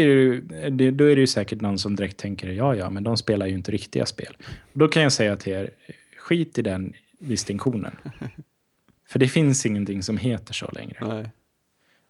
det, 0.71 0.85
ju, 0.85 0.91
då 0.91 1.05
är 1.05 1.15
det 1.15 1.21
ju 1.21 1.27
säkert 1.27 1.61
någon 1.61 1.79
som 1.79 1.97
direkt 1.97 2.17
tänker 2.17 2.49
ja, 2.49 2.75
ja, 2.77 2.91
men 2.91 3.05
de 3.05 3.17
spelar 3.17 3.47
ju 3.47 3.55
inte 3.55 3.73
riktiga 3.73 4.07
spel. 4.07 4.37
Och 4.73 4.79
då 4.79 4.89
kan 4.89 5.03
jag 5.03 5.13
säga 5.13 5.37
till 5.37 5.53
er, 5.53 5.71
skit 6.17 6.59
i 6.59 6.63
den 6.63 6.93
distinktionen. 7.19 7.97
För 9.09 9.19
det 9.19 9.29
finns 9.29 9.67
ingenting 9.67 10.03
som 10.03 10.17
heter 10.17 10.55
så 10.55 10.71
längre. 10.73 11.07
Nej. 11.09 11.31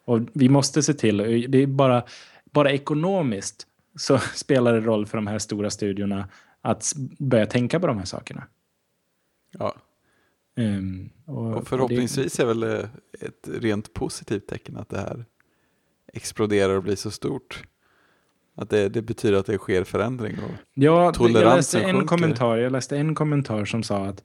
Och 0.04 0.21
vi 0.32 0.49
måste 0.49 0.82
se 0.82 0.94
till, 0.94 1.16
det 1.49 1.59
är 1.59 1.66
bara, 1.66 2.02
bara 2.44 2.73
ekonomiskt 2.73 3.66
så 3.97 4.18
spelar 4.35 4.73
det 4.73 4.80
roll 4.80 5.06
för 5.06 5.18
de 5.18 5.26
här 5.26 5.38
stora 5.38 5.71
studiorna 5.71 6.28
att 6.61 6.92
börja 7.18 7.47
tänka 7.47 7.80
på 7.80 7.87
de 7.87 7.99
här 7.99 8.04
sakerna. 8.04 8.47
Ja. 9.50 9.75
Um, 10.56 11.11
och, 11.25 11.56
och, 11.56 11.68
förhoppningsvis 11.68 12.32
det... 12.32 12.42
är 12.42 12.47
väl 12.47 12.62
ett 13.21 13.49
rent 13.49 13.94
positivt 13.94 14.47
tecken 14.47 14.76
att 14.76 14.88
det 14.88 14.99
här 14.99 15.25
exploderar 16.12 16.76
och 16.76 16.83
blir 16.83 16.97
så 16.97 17.11
stort. 17.11 17.62
Att 18.54 18.71
det, 18.71 18.88
det 18.88 19.02
betyder 19.02 19.38
att 19.38 19.47
det 19.47 19.59
sker 19.59 19.85
förändring 19.85 20.38
och 20.38 20.50
ja, 20.75 21.12
jag 21.19 21.33
läste 21.33 21.83
en 21.83 22.07
kommentar. 22.07 22.57
Jag 22.57 22.73
läste 22.73 22.97
en 22.97 23.14
kommentar 23.14 23.64
som 23.64 23.83
sa 23.83 24.07
att 24.07 24.25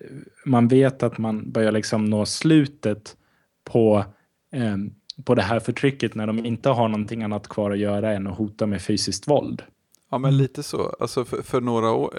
eh, 0.00 0.06
man 0.44 0.68
vet 0.68 1.02
att 1.02 1.18
man 1.18 1.52
börjar 1.52 1.72
liksom 1.72 2.04
nå 2.04 2.26
slutet 2.26 3.16
på 3.64 4.04
eh, 4.52 4.76
på 5.24 5.34
det 5.34 5.42
här 5.42 5.60
förtrycket 5.60 6.14
när 6.14 6.26
de 6.26 6.46
inte 6.46 6.68
har 6.68 6.88
någonting 6.88 7.22
annat 7.22 7.48
kvar 7.48 7.70
att 7.70 7.78
göra 7.78 8.12
än 8.12 8.26
att 8.26 8.38
hota 8.38 8.66
med 8.66 8.82
fysiskt 8.82 9.28
våld. 9.28 9.62
Ja, 10.10 10.18
men 10.18 10.36
lite 10.36 10.62
så. 10.62 10.96
Alltså 11.00 11.24
för, 11.24 11.42
för 11.42 11.60
några 11.60 11.90
år, 11.90 12.14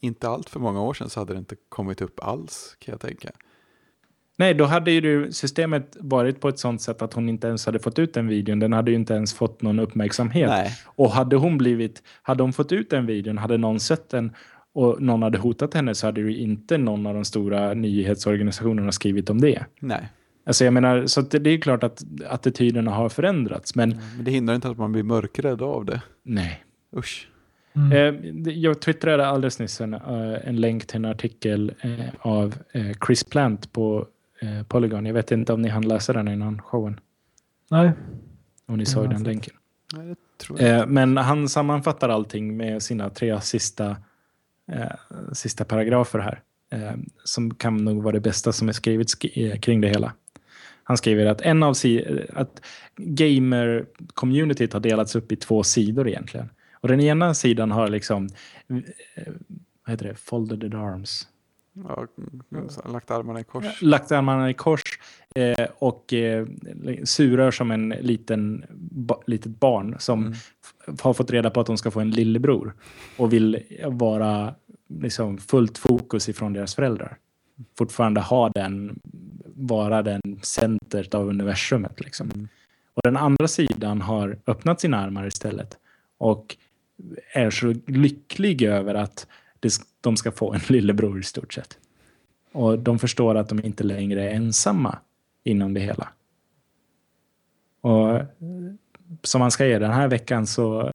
inte 0.00 0.28
allt 0.28 0.50
för 0.50 0.60
många 0.60 0.82
år 0.82 0.94
sedan 0.94 1.10
så 1.10 1.20
hade 1.20 1.32
det 1.32 1.38
inte 1.38 1.56
kommit 1.68 2.00
upp 2.00 2.20
alls, 2.20 2.76
kan 2.78 2.92
jag 2.92 3.00
tänka. 3.00 3.30
Nej, 4.38 4.54
då 4.54 4.64
hade 4.64 4.90
ju 4.90 5.32
systemet 5.32 5.96
varit 6.00 6.40
på 6.40 6.48
ett 6.48 6.58
sånt 6.58 6.82
sätt 6.82 7.02
att 7.02 7.12
hon 7.12 7.28
inte 7.28 7.46
ens 7.46 7.66
hade 7.66 7.78
fått 7.78 7.98
ut 7.98 8.14
den 8.14 8.28
videon. 8.28 8.58
Den 8.58 8.72
hade 8.72 8.90
ju 8.90 8.96
inte 8.96 9.14
ens 9.14 9.34
fått 9.34 9.62
någon 9.62 9.78
uppmärksamhet. 9.78 10.48
Nej. 10.48 10.70
Och 10.84 11.10
hade 11.10 11.36
hon 11.36 11.58
blivit, 11.58 12.02
hade 12.22 12.42
hon 12.42 12.52
fått 12.52 12.72
ut 12.72 12.90
den 12.90 13.06
videon, 13.06 13.38
hade 13.38 13.56
någon 13.56 13.80
sett 13.80 14.08
den 14.08 14.32
och 14.74 15.02
någon 15.02 15.22
hade 15.22 15.38
hotat 15.38 15.74
henne 15.74 15.94
så 15.94 16.06
hade 16.06 16.20
ju 16.20 16.36
inte 16.36 16.78
någon 16.78 17.06
av 17.06 17.14
de 17.14 17.24
stora 17.24 17.74
nyhetsorganisationerna 17.74 18.92
skrivit 18.92 19.30
om 19.30 19.40
det. 19.40 19.64
Nej. 19.80 20.08
Alltså 20.46 20.64
jag 20.64 20.74
menar, 20.74 21.06
så 21.06 21.20
det 21.20 21.50
är 21.50 21.58
klart 21.58 21.82
att 21.82 22.02
attityderna 22.28 22.90
har 22.90 23.08
förändrats. 23.08 23.74
Men, 23.74 23.90
ja, 23.90 23.96
men 24.16 24.24
det 24.24 24.30
hindrar 24.30 24.54
inte 24.54 24.68
att 24.68 24.78
man 24.78 24.92
blir 24.92 25.02
mörkrädd 25.02 25.62
av 25.62 25.84
det. 25.84 26.02
Nej. 26.22 26.64
Usch. 26.96 27.28
Mm. 27.76 27.92
Eh, 27.92 28.52
jag 28.52 28.80
twittrade 28.80 29.26
alldeles 29.26 29.58
nyss 29.58 29.80
en, 29.80 29.94
eh, 29.94 30.48
en 30.48 30.56
länk 30.56 30.86
till 30.86 30.96
en 30.96 31.04
artikel 31.04 31.72
eh, 31.80 31.90
av 32.18 32.54
Chris 33.06 33.24
Plant 33.24 33.72
på 33.72 34.06
Polygon. 34.68 35.06
Jag 35.06 35.14
vet 35.14 35.30
inte 35.30 35.52
om 35.52 35.62
ni 35.62 35.68
hann 35.68 35.88
läsa 35.88 36.12
den 36.12 36.28
innan 36.28 36.62
showen. 36.62 37.00
Nej. 37.70 37.92
Om 38.66 38.76
ni 38.76 38.86
såg 38.86 39.10
den 39.10 39.22
länken. 39.22 39.54
Nej, 40.50 40.86
men 40.86 41.16
han 41.16 41.48
sammanfattar 41.48 42.08
allting 42.08 42.56
med 42.56 42.82
sina 42.82 43.10
tre 43.10 43.40
sista, 43.40 43.96
sista 45.32 45.64
paragrafer 45.64 46.18
här. 46.18 46.42
som 47.24 47.54
kan 47.54 47.84
nog 47.84 48.02
vara 48.02 48.12
det 48.12 48.20
bästa 48.20 48.52
som 48.52 48.68
är 48.68 48.72
skrivet 48.72 49.08
kring 49.60 49.80
det 49.80 49.88
hela. 49.88 50.12
Han 50.82 50.96
skriver 50.96 51.26
att 51.26 51.40
en 51.40 51.62
av 51.62 51.74
si 51.74 52.24
att 52.32 52.60
gamer-communityt 52.96 54.72
har 54.72 54.80
delats 54.80 55.16
upp 55.16 55.32
i 55.32 55.36
två 55.36 55.62
sidor 55.62 56.08
egentligen. 56.08 56.50
Och 56.72 56.88
den 56.88 57.00
ena 57.00 57.34
sidan 57.34 57.70
har 57.70 57.88
liksom, 57.88 58.28
eh, 59.14 59.32
vad 59.84 59.90
heter 59.90 60.08
det, 60.08 60.14
folded 60.14 60.74
arms. 60.74 61.28
Ja, 61.84 62.06
lagt 62.84 63.10
armarna 63.10 63.40
i 63.40 63.44
kors. 63.44 63.82
Lagt 63.82 64.12
armarna 64.12 64.50
i 64.50 64.54
kors 64.54 64.82
eh, 65.34 65.66
och 65.78 66.12
eh, 66.12 66.46
surar 67.04 67.50
som 67.50 67.70
en 67.70 67.88
liten 67.88 68.64
ba, 68.70 69.22
litet 69.26 69.60
barn 69.60 69.96
som 69.98 70.26
mm. 70.26 70.34
har 71.00 71.14
fått 71.14 71.30
reda 71.30 71.50
på 71.50 71.60
att 71.60 71.66
de 71.66 71.78
ska 71.78 71.90
få 71.90 72.00
en 72.00 72.10
lillebror 72.10 72.74
och 73.16 73.32
vill 73.32 73.62
vara 73.86 74.54
liksom 74.88 75.38
fullt 75.38 75.78
fokus 75.78 76.28
ifrån 76.28 76.52
deras 76.52 76.74
föräldrar. 76.74 77.18
Fortfarande 77.78 78.20
ha 78.20 78.48
den 78.48 79.00
vara 79.56 80.02
den 80.02 80.20
centret 80.42 81.14
av 81.14 81.28
universumet. 81.28 82.00
Liksom. 82.00 82.30
Mm. 82.30 82.48
Och 82.94 83.02
den 83.04 83.16
andra 83.16 83.48
sidan 83.48 84.00
har 84.00 84.38
öppnat 84.46 84.80
sina 84.80 85.00
armar 85.00 85.26
istället 85.26 85.78
och 86.18 86.56
är 87.32 87.50
så 87.50 87.74
lycklig 87.86 88.62
över 88.62 88.94
att 88.94 89.26
de 90.06 90.16
ska 90.16 90.32
få 90.32 90.52
en 90.52 90.60
lillebror 90.68 91.20
i 91.20 91.22
stort 91.22 91.52
sett. 91.52 91.78
Och 92.52 92.78
de 92.78 92.98
förstår 92.98 93.34
att 93.34 93.48
de 93.48 93.64
inte 93.64 93.84
längre 93.84 94.30
är 94.30 94.34
ensamma 94.34 94.98
inom 95.44 95.74
det 95.74 95.80
hela. 95.80 96.08
Och 97.80 98.20
som 99.22 99.38
man 99.38 99.50
ska 99.50 99.66
ge 99.66 99.78
den 99.78 99.90
här 99.90 100.08
veckan 100.08 100.46
så, 100.46 100.92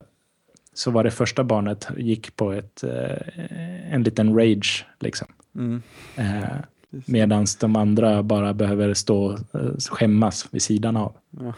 så 0.73 0.91
var 0.91 1.03
det 1.03 1.11
första 1.11 1.43
barnet 1.43 1.87
gick 1.97 2.35
på 2.35 2.51
ett, 2.51 2.83
eh, 2.83 3.93
en 3.93 4.03
liten 4.03 4.39
rage. 4.39 4.85
Liksom. 4.99 5.27
Mm. 5.55 5.81
Eh, 6.15 6.57
Medan 6.89 7.45
de 7.59 7.75
andra 7.75 8.23
bara 8.23 8.53
behöver 8.53 8.93
stå 8.93 9.25
och 9.25 9.61
eh, 9.61 9.77
skämmas 9.77 10.47
vid 10.51 10.61
sidan 10.61 10.97
av. 10.97 11.13
Ja, 11.29 11.53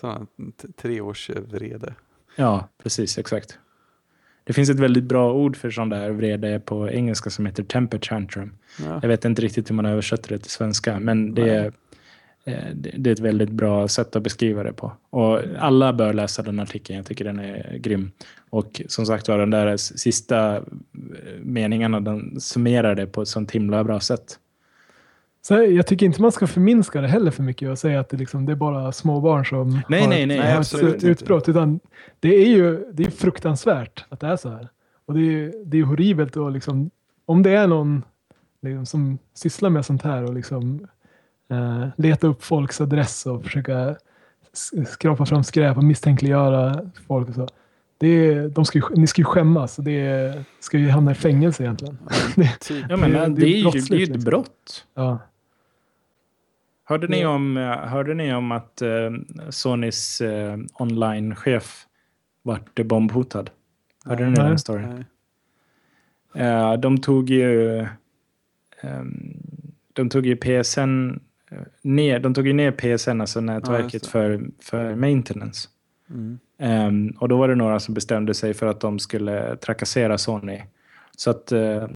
sådana 0.00 0.26
treårs 0.76 1.30
vrede. 1.30 1.94
Ja, 2.36 2.68
precis, 2.82 3.18
exakt. 3.18 3.58
Det 4.46 4.52
finns 4.52 4.70
ett 4.70 4.80
väldigt 4.80 5.04
bra 5.04 5.32
ord 5.32 5.56
för 5.56 5.70
sån 5.70 5.88
där 5.88 6.10
vrede 6.10 6.60
på 6.60 6.90
engelska 6.90 7.30
som 7.30 7.46
heter 7.46 7.62
temper 7.62 7.98
tantrum. 7.98 8.52
Ja. 8.84 8.98
Jag 9.02 9.08
vet 9.08 9.24
inte 9.24 9.42
riktigt 9.42 9.70
hur 9.70 9.74
man 9.74 9.86
översätter 9.86 10.28
det 10.28 10.38
till 10.38 10.50
svenska, 10.50 11.00
men 11.00 11.34
det 11.34 11.50
är, 11.50 11.72
eh, 12.44 12.64
det 12.74 13.10
är 13.10 13.12
ett 13.12 13.20
väldigt 13.20 13.50
bra 13.50 13.88
sätt 13.88 14.16
att 14.16 14.22
beskriva 14.22 14.62
det 14.62 14.72
på. 14.72 14.92
Och 15.10 15.40
alla 15.58 15.92
bör 15.92 16.12
läsa 16.12 16.42
den 16.42 16.60
artikeln, 16.60 16.96
jag 16.96 17.06
tycker 17.06 17.24
den 17.24 17.38
är 17.38 17.78
grym. 17.78 18.10
Och 18.50 18.82
som 18.88 19.06
sagt 19.06 19.28
var, 19.28 19.38
den 19.38 19.50
där 19.50 19.76
sista 19.76 20.62
meningarna, 21.42 22.00
den 22.00 22.40
summerar 22.40 22.94
det 22.94 23.06
på 23.06 23.22
ett 23.22 23.28
sånt 23.28 23.50
himla 23.50 23.84
bra 23.84 24.00
sätt. 24.00 24.38
Så 25.46 25.54
jag 25.54 25.86
tycker 25.86 26.06
inte 26.06 26.22
man 26.22 26.32
ska 26.32 26.46
förminska 26.46 27.00
det 27.00 27.08
heller 27.08 27.30
för 27.30 27.42
mycket 27.42 27.70
och 27.70 27.78
säga 27.78 28.00
att 28.00 28.08
det, 28.08 28.16
liksom, 28.16 28.46
det 28.46 28.52
är 28.52 28.56
bara 28.56 28.92
småbarn 28.92 29.44
som 29.44 29.80
nej, 29.88 30.00
har 30.00 30.08
nej, 30.08 30.26
nej, 30.26 30.58
ett 30.58 31.04
utbrott. 31.04 31.48
Utan 31.48 31.80
det 32.20 32.28
är 32.28 32.48
ju 32.48 32.92
det 32.92 33.06
är 33.06 33.10
fruktansvärt 33.10 34.04
att 34.08 34.20
det 34.20 34.26
är 34.26 34.36
så 34.36 34.48
här. 34.48 34.68
Och 35.06 35.14
det 35.14 35.20
är, 35.20 35.52
det 35.64 35.78
är 35.78 35.82
horribelt 35.82 36.36
och 36.36 36.50
liksom, 36.50 36.90
om 37.26 37.42
det 37.42 37.50
är 37.50 37.66
någon 37.66 38.02
liksom, 38.62 38.86
som 38.86 39.18
sysslar 39.34 39.70
med 39.70 39.86
sånt 39.86 40.02
här 40.02 40.24
och 40.24 40.34
liksom, 40.34 40.86
eh, 41.50 41.88
leta 41.96 42.26
upp 42.26 42.44
folks 42.44 42.80
adress 42.80 43.26
och 43.26 43.44
försöka 43.44 43.96
skrapa 44.86 45.26
fram 45.26 45.44
skräp 45.44 45.76
och 45.76 45.84
misstänkliggöra 45.84 46.90
folk. 47.06 47.28
Och 47.28 47.34
så. 47.34 47.48
Det 47.98 48.08
är, 48.08 48.48
de 48.48 48.64
ska 48.64 48.78
ju, 48.78 48.84
ni 48.90 49.06
ska 49.06 49.20
ju 49.20 49.26
skämmas. 49.26 49.76
Det 49.76 50.34
ska 50.60 50.78
ju 50.78 50.88
hamna 50.88 51.10
i 51.10 51.14
fängelse 51.14 51.62
egentligen. 51.62 51.98
Det, 52.36 52.70
ja, 52.88 52.96
men, 52.96 53.12
det, 53.12 53.40
det, 53.40 53.46
är 53.46 53.56
ju, 53.56 53.70
det 53.70 53.94
är 53.94 53.98
ju 53.98 54.02
ett 54.02 54.08
liksom. 54.08 54.24
brott. 54.24 54.84
Ja. 54.94 55.18
Hörde 56.88 57.08
ni 57.08 57.26
om, 57.26 57.56
hörde 57.84 58.14
ni 58.14 58.34
om 58.34 58.52
att 58.52 58.82
eh, 58.82 59.10
Sonys 59.50 60.20
eh, 60.20 60.58
online-chef 60.72 61.86
vart 62.42 62.74
bombhotad? 62.74 63.50
Hörde 64.04 64.26
ni 64.30 64.36
den 64.36 64.58
storyn? 64.58 65.04
Eh, 66.34 66.72
de 66.72 66.98
tog 66.98 67.30
ju 67.30 67.78
eh, 68.80 69.02
de 69.92 70.08
tog 70.08 70.26
ju 70.26 70.36
PSN 70.36 71.10
eh, 71.50 71.58
ner, 71.82 72.20
de 72.20 72.34
tog 72.34 72.46
ju 72.46 72.52
ner 72.52 72.72
PSN, 72.72 73.20
alltså 73.20 73.40
nätverket 73.40 74.02
ja, 74.04 74.10
för, 74.10 74.40
för 74.62 74.94
maintenance. 74.94 75.68
Mm. 76.10 76.38
Um, 76.58 77.16
och 77.18 77.28
då 77.28 77.36
var 77.36 77.48
det 77.48 77.54
några 77.54 77.80
som 77.80 77.94
bestämde 77.94 78.34
sig 78.34 78.54
för 78.54 78.66
att 78.66 78.80
de 78.80 78.98
skulle 78.98 79.56
trakassera 79.56 80.18
Sony. 80.18 80.62
Så 81.16 81.30
att 81.30 81.52
uh, 81.52 81.86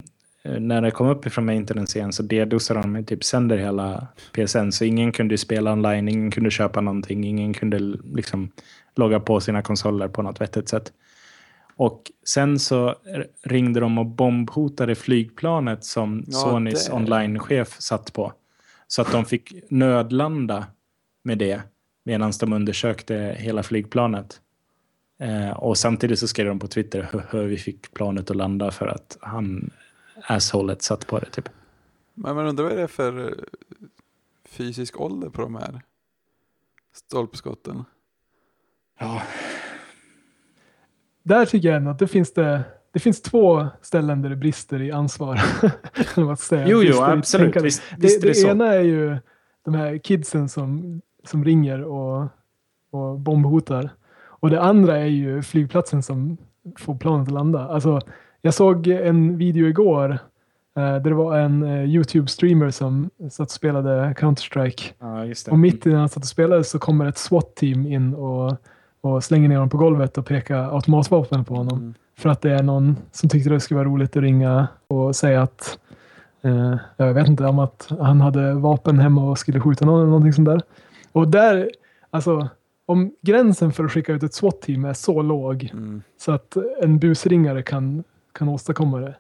när 0.45 0.83
det 0.83 0.91
kom 0.91 1.09
upp 1.09 1.27
ifrån 1.27 1.45
maintenance 1.45 1.99
igen 1.99 2.13
så 2.13 2.23
dedosade 2.23 2.81
de 2.81 3.05
typ 3.05 3.25
sönder 3.25 3.59
hela 3.59 4.07
PSN. 4.33 4.71
Så 4.71 4.85
ingen 4.85 5.13
kunde 5.13 5.39
spela 5.39 5.73
online, 5.73 6.09
ingen 6.09 6.31
kunde 6.31 6.51
köpa 6.51 6.81
någonting, 6.81 7.25
ingen 7.25 7.55
kunde 7.55 7.79
liksom 8.15 8.51
logga 8.97 9.21
på 9.21 9.41
sina 9.41 9.63
konsoler 9.63 10.09
på 10.09 10.23
något 10.23 10.41
vettigt 10.41 10.69
sätt. 10.69 10.93
Och 11.77 12.03
sen 12.25 12.59
så 12.59 12.95
ringde 13.43 13.81
de 13.81 13.99
och 13.99 14.07
bombhotade 14.07 14.95
flygplanet 14.95 15.85
som 15.85 16.25
ja, 16.27 16.39
Sonys 16.39 16.87
det... 16.87 16.93
online-chef 16.93 17.77
satt 17.79 18.13
på. 18.13 18.33
Så 18.87 19.03
att 19.03 19.13
de 19.13 19.25
fick 19.25 19.71
nödlanda 19.71 20.67
med 21.23 21.39
det 21.39 21.63
medan 22.05 22.33
de 22.41 22.53
undersökte 22.53 23.37
hela 23.39 23.63
flygplanet. 23.63 24.41
Eh, 25.21 25.51
och 25.51 25.79
samtidigt 25.79 26.19
så 26.19 26.29
skrev 26.29 26.47
de 26.47 26.59
på 26.59 26.67
Twitter 26.67 27.09
hur 27.31 27.47
vi 27.47 27.57
fick 27.57 27.95
planet 27.95 28.31
att 28.31 28.37
landa 28.37 28.71
för 28.71 28.87
att 28.87 29.19
han, 29.21 29.71
assholet, 30.27 30.83
satt 30.83 31.07
på 31.07 31.19
det 31.19 31.31
typ. 31.31 31.49
Men 32.15 32.37
man 32.37 32.47
undrar 32.47 32.65
vad 32.65 32.77
det 32.77 32.83
är 32.83 32.87
för 32.87 33.29
eh, 33.29 33.35
fysisk 34.45 35.01
ålder 35.01 35.29
på 35.29 35.43
de 35.43 35.55
här 35.55 35.83
stolpskotten? 36.93 37.85
Ja. 38.99 39.23
Där 41.23 41.47
tycker 41.47 41.69
jag 41.69 41.77
ändå 41.77 41.91
att 41.91 41.99
det 41.99 42.09
finns 42.09 42.33
det 42.33 42.63
det 42.93 43.01
finns 43.01 43.23
två 43.23 43.67
ställen 43.83 44.23
där 44.23 44.31
det 44.31 44.37
brister 44.37 44.83
i 44.83 44.93
ansvar. 44.93 45.41
att 46.33 46.41
säga. 46.41 46.69
Jo, 46.69 46.83
jo, 46.83 47.03
absolut. 47.03 47.57
Visst, 47.57 47.83
visst 47.99 48.23
det, 48.23 48.29
det, 48.29 48.43
det 48.43 48.49
ena 48.49 48.75
är 48.75 48.81
ju 48.81 49.19
de 49.65 49.75
här 49.75 49.99
kidsen 49.99 50.49
som, 50.49 51.01
som 51.25 51.45
ringer 51.45 51.83
och, 51.85 52.29
och 52.91 53.21
bombhotar. 53.21 53.91
Och 54.23 54.51
det 54.51 54.61
andra 54.61 54.99
är 54.99 55.07
ju 55.07 55.43
flygplatsen 55.43 56.03
som 56.03 56.37
får 56.79 56.95
planet 56.95 57.29
att 57.29 57.35
landa. 57.35 57.69
Alltså, 57.69 58.01
jag 58.43 58.55
såg 58.55 58.87
en 58.87 59.37
video 59.37 59.67
igår 59.67 60.11
eh, 60.77 60.83
där 60.83 61.01
det 61.01 61.15
var 61.15 61.39
en 61.39 61.63
eh, 61.63 61.85
YouTube-streamer 61.85 62.71
som 62.71 63.11
satt 63.31 63.47
och 63.49 63.51
spelade 63.51 64.15
Counter-Strike. 64.19 64.93
Ah, 64.99 65.53
och 65.53 65.59
mitt 65.59 65.87
i 65.87 65.91
när 65.91 65.99
han 65.99 66.09
satt 66.09 66.23
och 66.23 66.29
spelade 66.29 66.65
så 66.65 66.79
kommer 66.79 67.07
ett 67.07 67.19
SWAT-team 67.19 67.87
in 67.87 68.15
och, 68.15 68.57
och 69.01 69.25
slänger 69.25 69.49
ner 69.49 69.57
honom 69.57 69.71
på 69.71 69.77
golvet 69.77 70.19
och 70.19 70.27
pekar 70.27 70.75
automatvapen 70.75 71.45
på 71.45 71.55
honom. 71.55 71.79
Mm. 71.79 71.95
För 72.19 72.29
att 72.29 72.41
det 72.41 72.51
är 72.51 72.63
någon 72.63 72.97
som 73.13 73.29
tyckte 73.29 73.51
det 73.51 73.61
skulle 73.61 73.79
vara 73.79 73.89
roligt 73.89 74.17
att 74.17 74.23
ringa 74.23 74.69
och 74.89 75.17
säga 75.17 75.43
att 75.43 75.79
eh, 76.43 76.77
jag 76.97 77.15
vet 77.15 77.29
inte 77.29 77.47
om 77.47 77.59
att 77.59 77.93
han 78.01 78.21
hade 78.21 78.55
vapen 78.55 78.99
hemma 78.99 79.31
och 79.31 79.39
skulle 79.39 79.61
skjuta 79.61 79.85
någon 79.85 80.01
eller 80.01 80.11
någonting 80.11 80.33
sånt 80.33 80.49
där. 80.49 80.63
Och 81.13 81.29
där, 81.29 81.71
alltså 82.11 82.49
om 82.87 83.15
gränsen 83.21 83.73
för 83.73 83.85
att 83.85 83.93
skicka 83.93 84.13
ut 84.13 84.23
ett 84.23 84.35
SWAT-team 84.35 84.85
är 84.85 84.93
så 84.93 85.23
låg 85.23 85.71
mm. 85.73 86.03
så 86.19 86.33
att 86.33 86.57
en 86.83 86.99
busringare 86.99 87.63
kan, 87.63 88.05
kan 88.33 88.49
åstadkomma 88.49 89.01
det, 89.01 89.15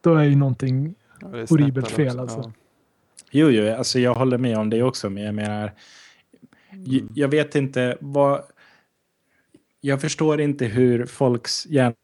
då 0.00 0.14
är 0.14 0.24
ju 0.24 0.36
någonting 0.36 0.94
ja, 1.20 1.28
horribelt 1.28 1.90
fel 1.90 2.18
alltså. 2.18 2.38
Ja. 2.38 2.52
Jo, 3.30 3.50
jo, 3.50 3.74
alltså 3.74 3.98
jag 3.98 4.14
håller 4.14 4.38
med 4.38 4.58
om 4.58 4.70
det 4.70 4.82
också, 4.82 5.10
men 5.10 5.22
jag 5.22 5.34
menar, 5.34 5.72
mm. 6.70 7.08
jag 7.14 7.28
vet 7.28 7.54
inte 7.54 7.96
vad, 8.00 8.42
jag 9.80 10.00
förstår 10.00 10.40
inte 10.40 10.64
hur 10.64 11.06
folks 11.06 11.66
hjärna 11.66 11.94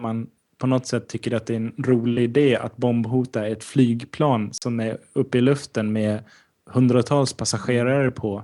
man 0.00 0.30
på 0.58 0.66
något 0.66 0.86
sätt 0.86 1.08
tycker 1.08 1.34
att 1.34 1.46
det 1.46 1.52
är 1.52 1.56
en 1.56 1.74
rolig 1.78 2.22
idé 2.22 2.56
att 2.56 2.76
bombhota 2.76 3.46
ett 3.46 3.64
flygplan 3.64 4.52
som 4.52 4.80
är 4.80 4.98
uppe 5.12 5.38
i 5.38 5.40
luften 5.40 5.92
med 5.92 6.24
hundratals 6.66 7.32
passagerare 7.32 8.10
på. 8.10 8.42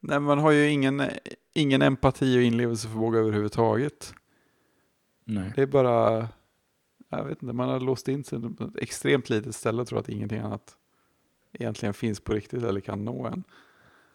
Nej, 0.00 0.20
man 0.20 0.38
har 0.38 0.50
ju 0.50 0.70
ingen, 0.70 1.02
ingen 1.54 1.82
empati 1.82 2.38
och 2.38 2.42
inlevelseförmåga 2.42 3.18
överhuvudtaget. 3.18 4.14
Nej. 5.24 5.52
Det 5.54 5.62
är 5.62 5.66
bara, 5.66 6.28
jag 7.18 7.24
vet 7.24 7.42
inte, 7.42 7.54
man 7.54 7.68
har 7.68 7.80
låst 7.80 8.08
in 8.08 8.24
sig 8.24 8.40
på 8.40 8.64
ett 8.64 8.76
extremt 8.76 9.30
litet 9.30 9.54
ställe 9.54 9.82
och 9.82 9.88
tror 9.88 9.98
att 9.98 10.08
ingenting 10.08 10.38
annat 10.38 10.76
egentligen 11.52 11.94
finns 11.94 12.20
på 12.20 12.32
riktigt 12.32 12.62
eller 12.62 12.80
kan 12.80 13.04
nå 13.04 13.26
en. 13.26 13.44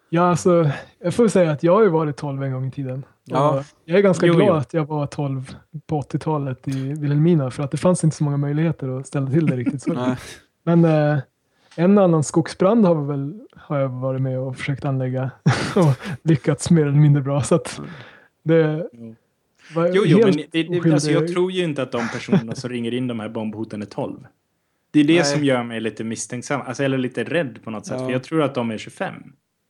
Ja, 0.09 0.29
alltså, 0.29 0.71
jag 0.99 1.13
får 1.13 1.27
säga 1.27 1.51
att 1.51 1.63
jag 1.63 1.73
har 1.73 1.83
ju 1.83 1.89
varit 1.89 2.17
12 2.17 2.43
en 2.43 2.51
gång 2.51 2.67
i 2.67 2.71
tiden. 2.71 3.05
Ja. 3.23 3.63
Jag 3.85 3.97
är 3.97 4.01
ganska 4.01 4.25
jo, 4.25 4.33
glad 4.33 4.47
jo. 4.47 4.53
att 4.53 4.73
jag 4.73 4.85
var 4.85 5.07
12 5.07 5.55
på 5.87 6.01
80-talet 6.01 6.67
i 6.67 6.93
Vilhelmina 6.93 7.51
för 7.51 7.63
att 7.63 7.71
det 7.71 7.77
fanns 7.77 8.03
inte 8.03 8.15
så 8.15 8.23
många 8.23 8.37
möjligheter 8.37 8.99
att 8.99 9.07
ställa 9.07 9.31
till 9.31 9.45
det 9.45 9.55
riktigt 9.55 9.81
så. 9.81 10.15
Men 10.63 10.85
eh, 10.85 11.19
en 11.75 11.97
annan 11.97 12.23
skogsbrand 12.23 12.85
har, 12.85 12.95
väl, 12.95 13.39
har 13.55 13.79
jag 13.79 13.89
varit 13.89 14.21
med 14.21 14.39
och 14.39 14.57
försökt 14.57 14.85
anlägga 14.85 15.31
och 15.75 16.17
lyckats 16.23 16.69
mer 16.69 16.81
eller 16.81 16.99
mindre 16.99 17.23
bra. 17.23 17.41
Så 17.43 17.55
att 17.55 17.81
det 18.43 18.89
jo, 19.75 20.03
jo, 20.05 20.19
men 20.25 20.33
det, 20.51 20.63
det, 20.63 20.93
alltså, 20.93 21.11
jag 21.11 21.27
tror 21.27 21.51
ju 21.51 21.63
inte 21.63 21.83
att 21.83 21.91
de 21.91 22.09
personerna 22.13 22.55
som 22.55 22.69
ringer 22.69 22.93
in 22.93 23.07
de 23.07 23.19
här 23.19 23.29
bombhoten 23.29 23.81
är 23.81 23.85
12. 23.85 24.27
Det 24.91 24.99
är 24.99 25.03
det 25.03 25.15
Nej. 25.15 25.25
som 25.25 25.43
gör 25.43 25.63
mig 25.63 25.81
lite 25.81 26.03
misstänksam, 26.03 26.61
alltså, 26.61 26.83
eller 26.83 26.97
lite 26.97 27.23
rädd 27.23 27.59
på 27.63 27.71
något 27.71 27.85
sätt. 27.85 27.97
Ja. 27.99 28.05
För 28.05 28.11
jag 28.11 28.23
tror 28.23 28.43
att 28.43 28.55
de 28.55 28.71
är 28.71 28.77
25. 28.77 29.13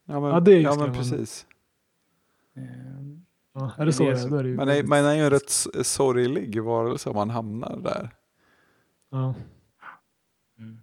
Ja, 0.08 0.20
men, 0.20 0.30
ja, 0.30 0.40
det 0.40 0.54
är 0.54 0.60
ja, 0.60 0.76
men 0.76 0.94
precis. 0.94 1.46
Ja, 3.54 3.72
är 3.78 3.86
det 3.86 3.94
så? 3.94 4.10
Är 4.10 4.16
så. 4.16 4.36
Är 4.36 4.44
det 4.44 4.50
men 4.50 4.70
är, 4.70 4.84
man 4.84 5.06
är 5.06 5.16
ju 5.16 5.22
en 5.22 5.30
rätt 5.30 5.50
sorglig 5.82 6.64
varelse 6.64 7.10
om 7.10 7.16
man 7.16 7.30
hamnar 7.30 7.80
där. 7.84 8.10
Ja. 9.12 9.36
Mm. 10.60 10.80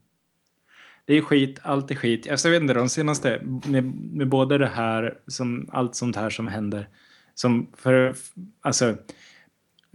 Det 1.04 1.14
är 1.14 1.20
skit, 1.20 1.58
allt 1.62 1.90
är 1.90 1.94
skit. 1.94 2.30
Alltså, 2.30 2.48
jag 2.48 2.52
vet 2.52 2.62
inte, 2.62 2.74
de 2.74 2.88
senaste, 2.88 3.42
med, 3.66 3.84
med 4.12 4.28
både 4.28 4.58
det 4.58 4.66
här, 4.66 5.18
som, 5.26 5.68
allt 5.72 5.94
sånt 5.94 6.16
här 6.16 6.30
som 6.30 6.46
händer, 6.46 6.88
som 7.36 7.66
för, 7.76 8.14
alltså, 8.60 8.96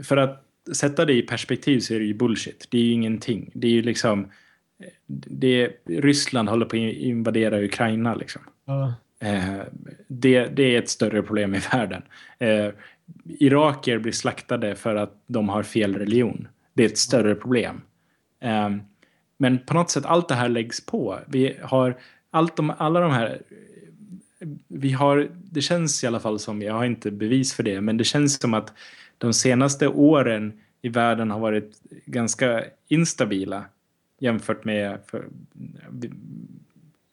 för 0.04 0.18
att 0.18 0.46
sätta 0.74 1.06
det 1.06 1.14
i 1.14 1.22
perspektiv 1.22 1.80
så 1.80 1.94
är 1.94 2.00
det 2.00 2.06
ju 2.06 2.14
bullshit. 2.14 2.68
Det 2.70 2.78
är 2.78 2.82
ju 2.82 2.92
ingenting. 2.92 3.52
Det 3.54 3.68
är 3.68 3.72
ju 3.72 3.82
liksom, 3.82 4.32
det, 5.08 5.72
Ryssland 5.86 6.50
håller 6.50 6.66
på 6.66 6.76
att 6.76 6.82
invadera 6.82 7.64
Ukraina 7.64 8.16
liksom. 8.16 8.42
Eh, 9.22 9.62
det, 10.08 10.46
det, 10.46 10.76
är 10.76 10.80
ett 10.80 10.90
större 10.90 11.22
problem 11.22 11.56
i 11.56 11.60
världen. 11.72 12.02
Eh, 12.40 12.68
iraker 13.26 13.98
blir 13.98 14.12
slaktade 14.12 14.76
för 14.76 14.96
att 14.96 15.24
de 15.28 15.50
har 15.50 15.64
fel 15.64 15.96
religion. 15.96 16.48
Det 16.74 16.84
är 16.84 16.88
ett 16.88 16.98
större 16.98 17.36
problem. 17.36 17.82
Eh, 18.40 18.70
men 19.38 19.58
på 19.58 19.74
något 19.74 19.90
sätt, 19.90 20.06
allt 20.06 20.28
det 20.28 20.36
här 20.36 20.50
läggs 20.50 20.86
på. 20.86 21.20
Vi 21.28 21.58
har 21.62 21.98
allt 22.32 22.56
de, 22.56 22.74
alla 22.78 23.00
de 23.00 23.12
här... 23.12 23.42
Vi 24.68 24.92
har, 24.92 25.30
det 25.52 25.62
känns 25.62 26.04
i 26.04 26.08
alla 26.08 26.20
fall 26.20 26.40
som, 26.40 26.62
jag 26.62 26.74
har 26.74 26.86
inte 26.86 27.12
bevis 27.12 27.54
för 27.54 27.64
det, 27.64 27.82
men 27.82 27.98
det 27.98 28.04
känns 28.04 28.40
som 28.42 28.54
att 28.54 28.74
de 29.18 29.34
senaste 29.34 29.88
åren 29.88 30.54
i 30.82 30.90
världen 30.90 31.32
har 31.32 31.40
varit 31.40 31.82
ganska 32.06 32.64
instabila 32.88 33.66
jämfört 34.20 34.66
med 34.66 35.00
för, 35.06 35.28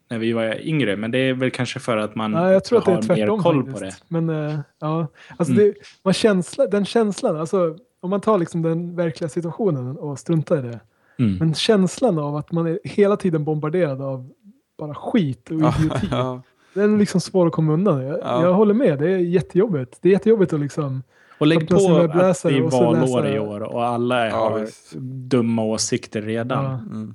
när 0.09 0.19
vi 0.19 0.33
var 0.33 0.61
yngre. 0.61 0.97
Men 0.97 1.11
det 1.11 1.19
är 1.19 1.35
väl 1.35 1.51
kanske 1.51 1.81
för 1.81 1.97
att 1.97 2.15
man 2.15 2.33
ja, 2.33 2.53
jag 2.53 2.65
tror 2.65 2.79
att 2.79 2.85
det 2.85 2.93
är 2.93 3.03
tvärtom, 3.03 3.37
mer 3.37 3.43
koll 3.43 3.65
faktiskt. 3.65 3.79
på 3.79 3.85
det. 3.85 4.21
Men 4.21 4.31
uh, 4.31 4.61
ja, 4.79 5.07
alltså 5.37 5.53
mm. 5.53 5.65
det, 5.65 5.75
man 6.03 6.15
känsla, 6.15 6.67
den 6.67 6.85
känslan, 6.85 7.37
alltså 7.37 7.77
om 8.01 8.11
man 8.11 8.21
tar 8.21 8.39
liksom 8.39 8.63
den 8.63 8.97
verkliga 8.97 9.29
situationen 9.29 9.99
och 9.99 10.19
struntar 10.19 10.59
i 10.59 10.63
det. 10.63 10.81
Mm. 11.19 11.37
Men 11.37 11.55
känslan 11.55 12.19
av 12.19 12.37
att 12.37 12.53
man 12.53 12.67
är 12.67 12.79
hela 12.85 13.17
tiden 13.17 13.45
bombarderad 13.45 14.03
av 14.03 14.31
bara 14.79 14.95
skit 14.95 15.51
och 15.51 15.57
idioti. 15.57 16.09
ja. 16.73 16.83
Den 16.83 16.95
är 16.95 16.99
liksom 16.99 17.21
svår 17.21 17.47
att 17.47 17.53
komma 17.53 17.73
undan. 17.73 18.07
Jag, 18.07 18.19
ja. 18.23 18.43
jag 18.43 18.53
håller 18.53 18.75
med, 18.75 18.99
det 18.99 19.11
är 19.11 19.19
jättejobbigt. 19.19 19.99
Det 20.01 20.09
är 20.09 20.13
jättejobbigt 20.13 20.53
att 20.53 20.61
liksom 20.61 21.03
och 21.39 21.47
lägg 21.47 21.69
på 21.69 21.75
att 21.75 22.43
det 22.43 22.57
är 22.57 22.71
valår 22.71 23.27
i 23.27 23.39
år 23.39 23.61
och 23.61 23.85
alla 23.85 24.31
har 24.31 24.69
dumma 25.29 25.63
åsikter 25.63 26.23
redan. 26.23 26.75
Mm. 26.75 27.15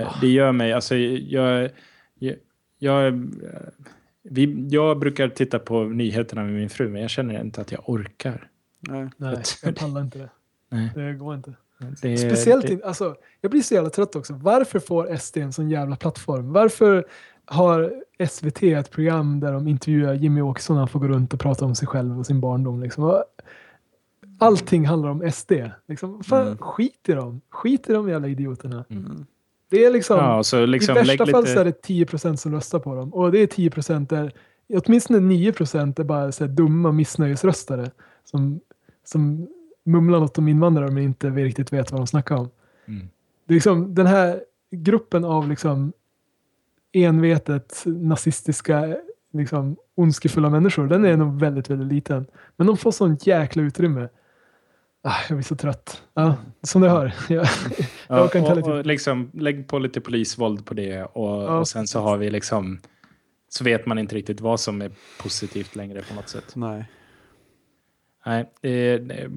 Eh, 0.00 0.08
det 0.20 0.28
gör 0.28 0.52
mig, 0.52 0.72
alltså 0.72 0.96
jag, 0.96 1.70
jag, 2.18 2.36
jag, 2.78 3.30
vi, 4.22 4.68
jag 4.70 4.98
brukar 4.98 5.28
titta 5.28 5.58
på 5.58 5.84
nyheterna 5.84 6.44
med 6.44 6.52
min 6.52 6.70
fru, 6.70 6.88
men 6.88 7.02
jag 7.02 7.10
känner 7.10 7.40
inte 7.40 7.60
att 7.60 7.72
jag 7.72 7.88
orkar. 7.88 8.48
Nej, 8.80 9.10
Nej 9.16 9.42
jag 9.62 9.76
pallar 9.76 10.00
inte 10.00 10.18
det. 10.18 10.30
Nej. 10.70 10.90
Det 10.94 11.12
går 11.12 11.34
inte. 11.34 11.54
Det, 12.02 12.18
Speciellt, 12.18 12.66
det, 12.66 12.84
alltså, 12.84 13.16
jag 13.40 13.50
blir 13.50 13.62
så 13.62 13.74
jävla 13.74 13.90
trött 13.90 14.16
också. 14.16 14.32
Varför 14.32 14.78
får 14.78 15.16
SD 15.16 15.36
en 15.36 15.52
sån 15.52 15.70
jävla 15.70 15.96
plattform? 15.96 16.52
Varför 16.52 17.06
har 17.46 17.92
SVT 18.28 18.62
ett 18.62 18.90
program 18.90 19.40
där 19.40 19.52
de 19.52 19.68
intervjuar 19.68 20.14
Jimmy 20.14 20.40
Åkesson 20.40 20.76
han 20.76 20.88
får 20.88 21.00
gå 21.00 21.08
runt 21.08 21.34
och 21.34 21.40
prata 21.40 21.64
om 21.64 21.74
sig 21.74 21.88
själv 21.88 22.18
och 22.18 22.26
sin 22.26 22.40
barndom? 22.40 22.82
Liksom. 22.82 23.22
Allting 24.38 24.86
handlar 24.86 25.10
om 25.10 25.30
SD. 25.32 25.52
Liksom. 25.86 26.22
Fan, 26.24 26.46
mm. 26.46 26.58
Skit 26.58 27.08
i 27.08 27.12
dem. 27.12 27.40
Skit 27.50 27.90
i 27.90 27.92
de 27.92 28.08
jävla 28.08 28.28
idioterna. 28.28 28.84
Mm. 28.90 29.26
Det 29.70 29.84
är 29.84 29.90
liksom, 29.90 30.18
ja, 30.18 30.42
så 30.42 30.66
liksom, 30.66 30.96
I 30.96 30.98
värsta 30.98 31.26
fall 31.26 31.42
lite... 31.42 31.54
så 31.54 31.60
är 31.60 31.64
det 31.64 31.82
10 31.82 32.36
som 32.36 32.52
röstar 32.52 32.78
på 32.78 32.94
dem. 32.94 33.14
Och 33.14 33.32
det 33.32 33.38
är 33.38 33.46
10% 33.46 34.08
där 34.08 34.32
åtminstone 34.68 35.18
9% 35.18 36.00
är 36.00 36.04
bara 36.04 36.32
så 36.32 36.46
dumma 36.46 36.92
missnöjesröstare 36.92 37.90
som, 38.24 38.60
som 39.04 39.48
mumlar 39.84 40.20
något 40.20 40.38
om 40.38 40.48
invandrare 40.48 40.90
men 40.90 41.02
inte 41.02 41.30
riktigt 41.30 41.72
vet 41.72 41.92
vad 41.92 42.00
de 42.00 42.06
snackar 42.06 42.36
om. 42.36 42.48
Mm. 42.86 43.08
Det 43.46 43.52
är 43.52 43.54
liksom, 43.54 43.94
den 43.94 44.06
här 44.06 44.44
gruppen 44.70 45.24
av 45.24 45.48
liksom 45.48 45.92
envetet 46.94 47.82
nazistiska 47.86 48.96
liksom, 49.32 49.76
ondskefulla 49.94 50.50
människor, 50.50 50.86
den 50.86 51.04
är 51.04 51.16
nog 51.16 51.40
väldigt, 51.40 51.70
väldigt 51.70 51.92
liten. 51.92 52.26
Men 52.56 52.66
de 52.66 52.76
får 52.76 52.90
sånt 52.90 53.26
jäkla 53.26 53.62
utrymme. 53.62 54.08
Ah, 55.02 55.16
jag 55.28 55.36
blir 55.36 55.44
så 55.44 55.56
trött. 55.56 56.02
Ja, 56.14 56.36
som 56.62 56.82
du 56.82 56.88
hör. 56.88 57.14
Jag, 57.28 57.46
ja, 58.08 58.30
jag 58.34 58.58
och, 58.58 58.68
och 58.68 58.86
liksom, 58.86 59.30
lägg 59.34 59.68
på 59.68 59.78
lite 59.78 60.00
polisvåld 60.00 60.66
på 60.66 60.74
det 60.74 61.02
och, 61.02 61.42
ja, 61.42 61.58
och 61.58 61.68
sen 61.68 61.86
så 61.86 62.00
har 62.00 62.16
vi 62.16 62.30
liksom 62.30 62.80
så 63.48 63.64
vet 63.64 63.86
man 63.86 63.98
inte 63.98 64.14
riktigt 64.14 64.40
vad 64.40 64.60
som 64.60 64.82
är 64.82 64.90
positivt 65.22 65.76
längre 65.76 66.02
på 66.02 66.14
något 66.14 66.28
sätt. 66.28 66.56
Nej. 66.56 66.84
Nej, 68.26 68.50
det, 68.60 68.98
det, 68.98 69.30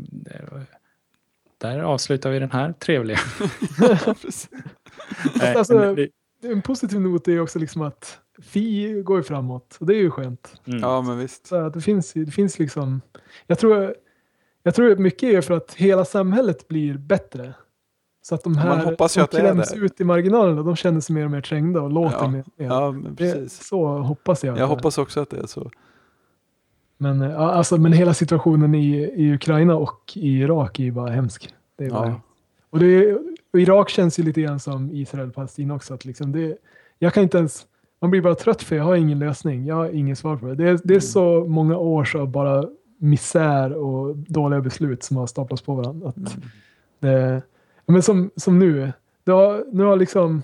där 1.58 1.80
avslutar 1.80 2.30
vi 2.30 2.40
den 2.40 2.52
här 2.52 2.74
trevliga. 2.74 3.18
alltså, 5.56 5.96
en 6.52 6.62
positiv 6.62 7.02
not 7.02 7.28
är 7.28 7.40
också 7.40 7.60
liksom 7.60 7.82
att 7.82 8.20
Fi 8.42 9.02
går 9.02 9.18
ju 9.18 9.24
framåt 9.24 9.78
och 9.80 9.86
det 9.86 9.94
är 9.94 10.00
ju 10.00 10.12
skönt. 10.12 10.62
Mm. 10.66 10.80
Ja, 10.80 11.02
men 11.02 11.18
visst. 11.18 11.48
Så 11.48 11.70
det, 11.70 11.82
finns, 11.82 12.14
det 12.14 12.32
finns 12.32 12.60
liksom, 12.60 13.02
jag 13.48 13.60
tror, 13.60 13.96
jag 14.64 14.76
tror 14.76 14.96
mycket 14.96 15.34
är 15.34 15.42
för 15.42 15.54
att 15.54 15.74
hela 15.74 16.06
samhället 16.06 16.68
blir 16.68 16.98
bättre. 16.98 17.54
Så 18.22 18.36
att 18.36 18.44
de 18.44 18.58
här 18.58 18.70
Man 18.70 18.80
hoppas 18.80 19.18
ju 19.18 19.22
att 19.22 19.32
kläms 19.32 19.74
ut 19.74 20.02
i 20.02 20.04
marginalerna, 20.04 20.64
de 20.64 20.76
känner 20.76 21.02
sig 21.02 21.16
mer 21.16 21.26
och 21.26 21.32
mer 21.32 21.42
trängda 21.42 21.82
och 21.82 21.92
låter 21.92 22.18
ja, 22.18 22.28
mer. 22.28 22.46
Ja, 22.56 22.92
men 22.92 23.16
precis. 23.16 23.60
Det, 23.60 23.66
så 23.66 23.88
hoppas 23.88 24.44
jag. 24.44 24.58
Jag 24.58 24.68
hoppas 24.68 24.98
också 24.98 25.20
att 25.20 25.30
det 25.30 25.38
är 25.38 25.48
så. 25.48 25.72
Men, 26.98 27.22
alltså, 27.22 27.78
men 27.78 27.94
hela 27.94 28.14
situationen 28.14 28.76
i, 28.76 28.98
i 28.98 29.34
Ukraina 29.34 29.76
och 29.76 30.12
i 30.16 30.40
Irak 30.40 30.80
är 30.80 30.84
ju 30.84 30.92
bara 30.92 31.10
hemsk. 31.10 31.54
Det 31.78 31.86
är 31.86 31.90
bara, 31.90 32.08
ja. 32.08 32.22
och, 32.70 32.80
det, 32.80 33.18
och 33.58 33.62
Irak 33.62 33.90
känns 33.90 34.20
ju 34.20 34.24
lite 34.24 34.42
grann 34.42 34.60
som 34.60 34.92
Israel 34.92 35.28
och 35.28 35.36
Palestina 35.36 35.76
också. 35.76 35.94
Att 35.94 36.06
liksom 36.06 36.32
det, 36.32 36.58
jag 37.00 37.14
kan 37.14 37.24
inte 37.24 37.38
ens, 37.38 37.66
man 38.00 38.12
blir 38.12 38.22
bara 38.22 38.36
trött 38.36 38.64
för 38.64 38.76
jag 38.76 38.84
har 38.84 38.96
ingen 38.96 39.20
lösning. 39.20 39.66
Jag 39.66 39.76
har 39.76 39.90
ingen 39.90 40.16
svar 40.16 40.38
på 40.38 40.46
det. 40.46 40.56
Det 40.56 40.70
är, 40.70 40.80
det 40.84 40.96
är 40.96 41.00
så 41.00 41.46
många 41.46 41.78
års 41.78 42.16
av 42.16 42.28
bara 42.28 42.64
misär 42.98 43.74
och 43.74 44.18
dåliga 44.18 44.62
beslut 44.62 45.04
som 45.04 45.18
har 45.18 45.28
staplats 45.28 45.62
på 45.62 45.76
varandra. 45.76 46.10
Att 46.10 46.18
mm. 46.18 46.32
det, 47.00 47.42
men 47.86 48.04
som, 48.04 48.30
som 48.36 48.60
nu, 48.60 48.92
har, 49.26 49.76
nu 49.76 49.84
har 49.84 49.96
liksom 49.96 50.44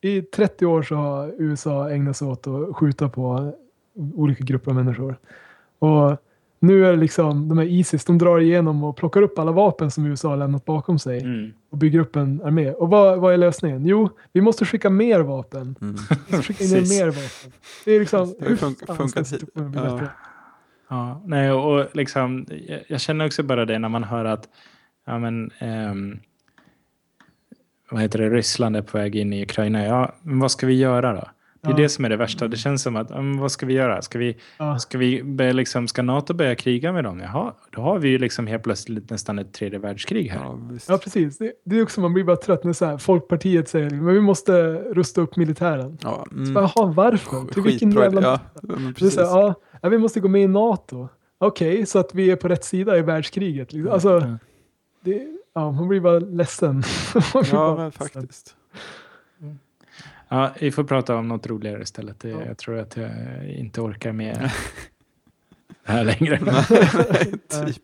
i 0.00 0.22
30 0.22 0.66
år 0.66 0.82
så 0.82 0.94
har 0.94 1.34
USA 1.38 1.90
ägnat 1.90 2.16
sig 2.16 2.28
åt 2.28 2.46
att 2.46 2.76
skjuta 2.76 3.08
på 3.08 3.52
olika 3.94 4.44
grupper 4.44 4.70
av 4.70 4.74
människor. 4.74 5.16
Och 5.78 6.16
nu 6.66 6.86
är 6.86 6.90
det 6.90 6.96
liksom 6.96 7.48
de 7.48 7.58
här 7.58 7.64
Isis, 7.64 8.04
de 8.04 8.18
drar 8.18 8.40
igenom 8.40 8.84
och 8.84 8.96
plockar 8.96 9.22
upp 9.22 9.38
alla 9.38 9.52
vapen 9.52 9.90
som 9.90 10.06
USA 10.06 10.28
har 10.28 10.36
lämnat 10.36 10.64
bakom 10.64 10.98
sig 10.98 11.20
mm. 11.20 11.52
och 11.70 11.78
bygger 11.78 11.98
upp 11.98 12.16
en 12.16 12.42
armé. 12.42 12.70
Och 12.70 12.90
vad, 12.90 13.20
vad 13.20 13.32
är 13.32 13.36
lösningen? 13.36 13.86
Jo, 13.86 14.10
vi 14.32 14.40
måste 14.40 14.64
skicka 14.64 14.90
mer 14.90 15.20
vapen. 15.20 15.76
Mm. 15.80 15.96
Vi 16.28 16.36
måste 16.36 16.52
skicka 16.52 16.64
in 16.64 16.70
mer 16.88 17.06
vapen. 17.06 17.52
Det 17.84 17.92
är 17.92 18.00
liksom, 18.00 18.34
det 18.38 18.48
hur 18.48 18.56
fun- 18.56 18.96
funkar 18.96 19.24
ja. 19.84 20.00
ja, 20.88 21.22
nej, 21.24 21.52
och 21.52 21.96
liksom, 21.96 22.46
jag, 22.68 22.80
jag, 22.88 23.00
känner 23.00 23.26
också 23.26 23.42
bara 23.42 23.64
det 23.64 23.78
när 23.78 23.88
man 23.88 24.04
hör 24.04 24.24
att 24.24 24.48
ja, 25.06 25.18
men, 25.18 25.50
um, 25.90 26.20
vad 27.90 28.02
heter 28.02 28.18
det, 28.18 28.30
Ryssland 28.30 28.76
är 28.76 28.82
på 28.82 28.98
väg 28.98 29.16
in 29.16 29.32
i 29.32 29.42
Ukraina. 29.42 29.84
Ja, 29.84 30.14
men 30.22 30.38
vad 30.38 30.50
ska 30.50 30.66
vi 30.66 30.74
göra 30.74 31.12
då? 31.12 31.28
Det 31.64 31.70
är 31.70 31.72
ja. 31.72 31.76
det 31.76 31.88
som 31.88 32.04
är 32.04 32.08
det 32.08 32.16
värsta. 32.16 32.48
Det 32.48 32.56
känns 32.56 32.82
som 32.82 32.96
att, 32.96 33.10
um, 33.10 33.38
vad 33.38 33.52
ska 33.52 33.66
vi 33.66 33.74
göra? 33.74 34.02
Ska, 34.02 34.18
vi, 34.18 34.36
ja. 34.58 34.78
ska, 34.78 34.98
vi 34.98 35.22
börja, 35.22 35.52
liksom, 35.52 35.88
ska 35.88 36.02
NATO 36.02 36.34
börja 36.34 36.54
kriga 36.54 36.92
med 36.92 37.04
dem? 37.04 37.20
Jaha, 37.20 37.52
då 37.70 37.80
har 37.80 37.98
vi 37.98 38.08
ju 38.08 38.18
liksom 38.18 38.46
helt 38.46 38.62
plötsligt 38.62 39.10
nästan 39.10 39.38
ett 39.38 39.52
tredje 39.52 39.78
världskrig 39.78 40.28
här. 40.28 40.40
Ja, 40.40 40.58
ja 40.88 40.98
precis. 40.98 41.38
Det, 41.38 41.52
det, 41.64 41.78
är 41.78 41.82
också, 41.82 42.00
man 42.00 42.12
blir 42.12 42.24
bara 42.24 42.36
trött 42.36 42.64
när 42.64 42.72
så 42.72 42.84
här, 42.84 42.98
Folkpartiet 42.98 43.68
säger 43.68 43.90
men 43.90 44.14
vi 44.14 44.20
måste 44.20 44.52
rusta 44.72 45.20
upp 45.20 45.36
militären. 45.36 45.98
Ja, 46.02 46.26
mm. 46.32 46.46
så, 46.46 46.52
Jaha, 46.52 46.92
varför? 46.96 47.52
Till 47.52 47.62
vilken 47.62 47.90
jävla... 47.90 48.22
Ja, 48.22 48.40
så 49.10 49.20
här, 49.20 49.54
ja, 49.82 49.88
vi 49.88 49.98
måste 49.98 50.20
gå 50.20 50.28
med 50.28 50.42
i 50.42 50.48
NATO. 50.48 51.08
Okej, 51.38 51.72
okay, 51.72 51.86
så 51.86 51.98
att 51.98 52.14
vi 52.14 52.30
är 52.30 52.36
på 52.36 52.48
rätt 52.48 52.64
sida 52.64 52.98
i 52.98 53.02
världskriget. 53.02 53.72
Liksom. 53.72 53.92
Alltså, 53.92 54.38
det, 55.00 55.26
ja, 55.54 55.70
man 55.70 55.88
blir 55.88 56.00
bara 56.00 56.18
ledsen. 56.18 56.82
ja, 57.52 57.76
men 57.76 57.92
faktiskt. 57.92 58.56
Ja, 60.34 60.50
vi 60.60 60.70
får 60.70 60.84
prata 60.84 61.16
om 61.16 61.28
något 61.28 61.46
roligare 61.46 61.82
istället. 61.82 62.24
Ja. 62.24 62.44
Jag 62.46 62.58
tror 62.58 62.78
att 62.78 62.96
jag 62.96 63.10
inte 63.48 63.80
orkar 63.80 64.12
med 64.12 64.34
det 65.86 65.92
här 65.92 66.04
längre. 66.04 66.38
typ. 67.66 67.82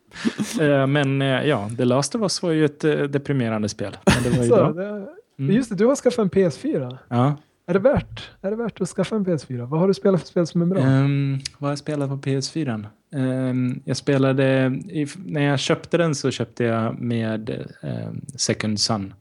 Eh, 0.61 0.87
men 0.87 1.23
eh, 1.23 1.29
ja, 1.29 1.71
The 1.77 1.85
Last 1.85 2.15
of 2.15 2.23
Us 2.23 2.43
var 2.43 2.51
ju 2.51 2.65
ett 2.65 2.85
eh, 2.85 2.97
deprimerande 2.97 3.69
spel. 3.69 3.97
Men 4.07 4.23
det 4.23 4.39
var 4.39 4.45
ju 4.45 4.49
Så. 4.49 4.73
Det, 4.73 5.07
mm. 5.39 5.57
Just 5.57 5.71
det, 5.71 5.77
du 5.77 5.87
har 5.87 5.97
skaffat 5.97 6.19
en 6.19 6.31
PS4. 6.31 6.99
Ja. 7.09 7.37
Är 7.67 7.73
det 7.73 7.81
värt? 7.81 8.31
Är 8.41 8.51
det 8.51 8.57
värt 8.57 8.81
att 8.81 8.89
skaffa 8.89 9.17
en 9.17 9.27
PS4? 9.27 9.67
Vad 9.67 9.81
har 9.81 9.89
du 9.89 9.95
spelat 9.95 10.21
för 10.21 10.29
spel 10.29 10.47
som 10.47 10.63
är 10.63 10.67
bra? 10.67 10.81
Um, 10.81 11.41
vad 11.59 11.69
har 11.69 11.73
jag 11.73 11.79
spelat 11.79 12.09
på 12.09 12.17
PS4? 12.17 12.85
Um, 13.15 13.23
ehm, 13.23 13.83
jag 13.85 13.97
spelade, 13.97 14.67
i, 14.89 15.07
när 15.27 15.43
jag 15.43 15.59
köpte 15.59 15.97
den 15.99 16.15
så 16.15 16.31
köpte 16.31 16.65
jag 16.65 17.01
med 17.01 17.67
um, 17.83 18.21
Second 18.37 18.81
Son. 18.81 19.15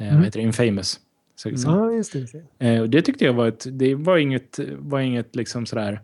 Uh, 0.00 0.06
mm. 0.06 0.14
Vad 0.14 0.24
heter 0.24 0.38
det? 0.38 0.44
Infamous. 0.44 1.00
Så, 1.36 1.56
så. 1.56 1.68
Ja, 1.68 1.92
just 1.92 2.12
det. 2.60 2.78
Uh, 2.80 2.84
det 2.84 3.02
tyckte 3.02 3.24
jag 3.24 3.32
var 3.32 3.48
ett, 3.48 3.66
det 3.70 3.94
var 3.94 4.16
inget, 4.16 4.58
var 4.78 5.00
inget 5.00 5.36
liksom 5.36 5.66
sådär, 5.66 6.00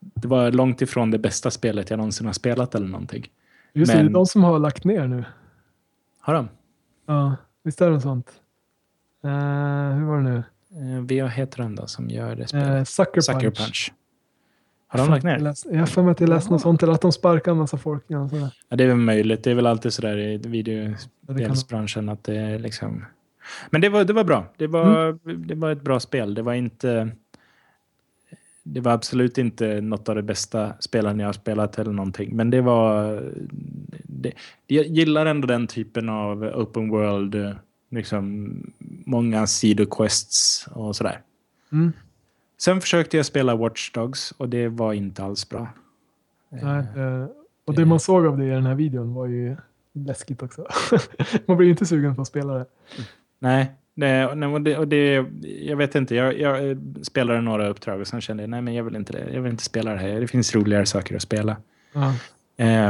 det 0.00 0.28
var 0.28 0.52
långt 0.52 0.82
ifrån 0.82 1.10
det 1.10 1.18
bästa 1.18 1.50
spelet 1.50 1.90
jag 1.90 1.96
någonsin 1.96 2.26
har 2.26 2.32
spelat 2.32 2.74
eller 2.74 2.88
någonting. 2.88 3.26
Just 3.72 3.92
Men, 3.92 3.98
det, 3.98 4.08
det 4.08 4.12
är 4.12 4.14
de 4.14 4.26
som 4.26 4.44
har 4.44 4.58
lagt 4.58 4.84
ner 4.84 5.06
nu. 5.06 5.24
Har 6.20 6.34
de? 6.34 6.48
Ja, 7.06 7.36
visst 7.62 7.80
är 7.80 7.90
det 7.90 8.00
sånt. 8.00 8.30
Uh, 9.24 9.30
hur 9.30 10.04
var 10.04 10.16
det 10.16 10.22
nu? 10.22 10.42
Uh, 10.98 11.22
vad 11.22 11.30
heter 11.30 11.62
den 11.62 11.74
då 11.74 11.86
som 11.86 12.10
gör 12.10 12.34
det 12.34 12.46
spelet? 12.46 12.78
Uh, 12.78 12.84
Sucker, 12.84 13.20
Sucker 13.20 13.40
Punch. 13.40 13.58
Punch. 13.58 13.92
Har 14.86 14.98
de 14.98 15.10
lagt 15.10 15.24
ner? 15.24 15.54
Jag 15.72 15.78
har 15.78 15.86
för 15.86 16.02
mig 16.02 16.12
att 16.12 16.20
jag 16.20 16.28
läste 16.28 16.50
något 16.50 16.60
sånt, 16.60 16.82
eller 16.82 16.92
att 16.92 17.00
de 17.00 17.12
sparkar 17.12 17.52
en 17.52 17.58
massa 17.58 17.78
folk. 17.78 18.04
Ja, 18.06 18.28
ja, 18.68 18.76
det 18.76 18.84
är 18.84 18.88
väl 18.88 18.96
möjligt. 18.96 19.44
Det 19.44 19.50
är 19.50 19.54
väl 19.54 19.66
alltid 19.66 19.92
sådär 19.92 20.18
i 20.18 20.36
videospelsbranschen 20.36 22.08
att 22.08 22.24
det 22.24 22.36
är 22.36 22.58
liksom... 22.58 23.04
Men 23.70 23.80
det 23.80 23.88
var, 23.88 24.04
det 24.04 24.12
var 24.12 24.24
bra. 24.24 24.46
Det 24.56 24.66
var, 24.66 25.08
mm. 25.08 25.46
det 25.46 25.54
var 25.54 25.70
ett 25.70 25.82
bra 25.82 26.00
spel. 26.00 26.34
Det 26.34 26.42
var 26.42 26.54
inte... 26.54 27.10
Det 28.62 28.80
var 28.80 28.92
absolut 28.92 29.38
inte 29.38 29.80
något 29.80 30.08
av 30.08 30.16
de 30.16 30.22
bästa 30.22 30.72
spelen 30.80 31.18
jag 31.20 31.28
har 31.28 31.32
spelat 31.32 31.78
eller 31.78 31.92
någonting. 31.92 32.36
Men 32.36 32.50
det 32.50 32.60
var... 32.60 33.22
Det, 34.02 34.32
jag 34.66 34.86
gillar 34.86 35.26
ändå 35.26 35.46
den 35.46 35.66
typen 35.66 36.08
av 36.08 36.42
open 36.42 36.88
world, 36.88 37.56
liksom 37.90 38.52
många 39.06 39.46
sidoquests 39.46 40.66
och 40.72 40.96
sådär. 40.96 41.20
Mm. 41.72 41.92
Sen 42.58 42.80
försökte 42.80 43.16
jag 43.16 43.26
spela 43.26 43.56
Watch 43.56 43.92
Dogs 43.92 44.32
och 44.36 44.48
det 44.48 44.68
var 44.68 44.92
inte 44.92 45.24
alls 45.24 45.48
bra. 45.48 45.68
Nej, 46.48 46.84
eh, 46.96 47.26
och 47.64 47.74
det 47.74 47.84
man 47.84 48.00
såg 48.00 48.26
av 48.26 48.38
det 48.38 48.44
i 48.44 48.50
den 48.50 48.66
här 48.66 48.74
videon 48.74 49.14
var 49.14 49.26
ju 49.26 49.56
läskigt 49.92 50.42
också. 50.42 50.66
man 51.46 51.56
blir 51.56 51.68
inte 51.68 51.86
sugen 51.86 52.16
på 52.16 52.22
att 52.22 52.28
spela 52.28 52.54
det. 52.54 52.66
Nej, 53.40 53.70
nej, 53.94 54.26
och 54.26 54.60
det, 54.60 54.84
det, 54.84 55.24
jag 55.42 55.76
vet 55.76 55.94
inte. 55.94 56.14
Jag, 56.14 56.38
jag 56.38 56.78
spelade 57.02 57.40
några 57.40 57.68
uppdrag 57.68 58.00
och 58.00 58.06
sen 58.06 58.20
kände 58.20 58.42
jag 58.42 58.50
nej, 58.50 58.62
men 58.62 58.74
jag 58.74 58.84
vill 58.84 58.96
inte 58.96 59.12
det. 59.12 59.34
Jag 59.34 59.42
vill 59.42 59.52
inte 59.52 59.64
spela 59.64 59.92
det 59.92 59.98
här. 59.98 60.20
Det 60.20 60.26
finns 60.26 60.54
roligare 60.54 60.86
saker 60.86 61.16
att 61.16 61.22
spela. 61.22 61.56
Uh. 61.96 62.14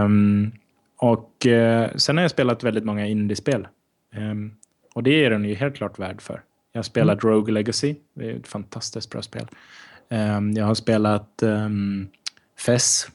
Um, 0.05 0.53
och 0.97 1.47
uh, 1.47 1.87
sen 1.97 2.17
har 2.17 2.25
jag 2.25 2.31
spelat 2.31 2.65
väldigt 2.65 2.85
många 2.85 3.07
indiespel. 3.07 3.69
Um, 4.17 4.55
och 4.95 5.03
det 5.03 5.25
är 5.25 5.31
den 5.31 5.45
ju 5.45 5.55
helt 5.55 5.77
klart 5.77 5.99
värd 5.99 6.21
för. 6.21 6.43
Jag 6.73 6.79
har 6.79 6.83
spelat 6.83 7.23
mm. 7.23 7.35
Rogue 7.35 7.55
Legacy. 7.55 7.95
Det 8.15 8.31
är 8.31 8.37
ett 8.37 8.49
fantastiskt 8.49 9.11
bra 9.11 9.23
spel. 9.23 9.47
Um, 10.09 10.53
jag 10.53 10.65
har 10.65 10.75
spelat 10.75 11.43
um, 11.43 12.09
Fess. 12.59 13.09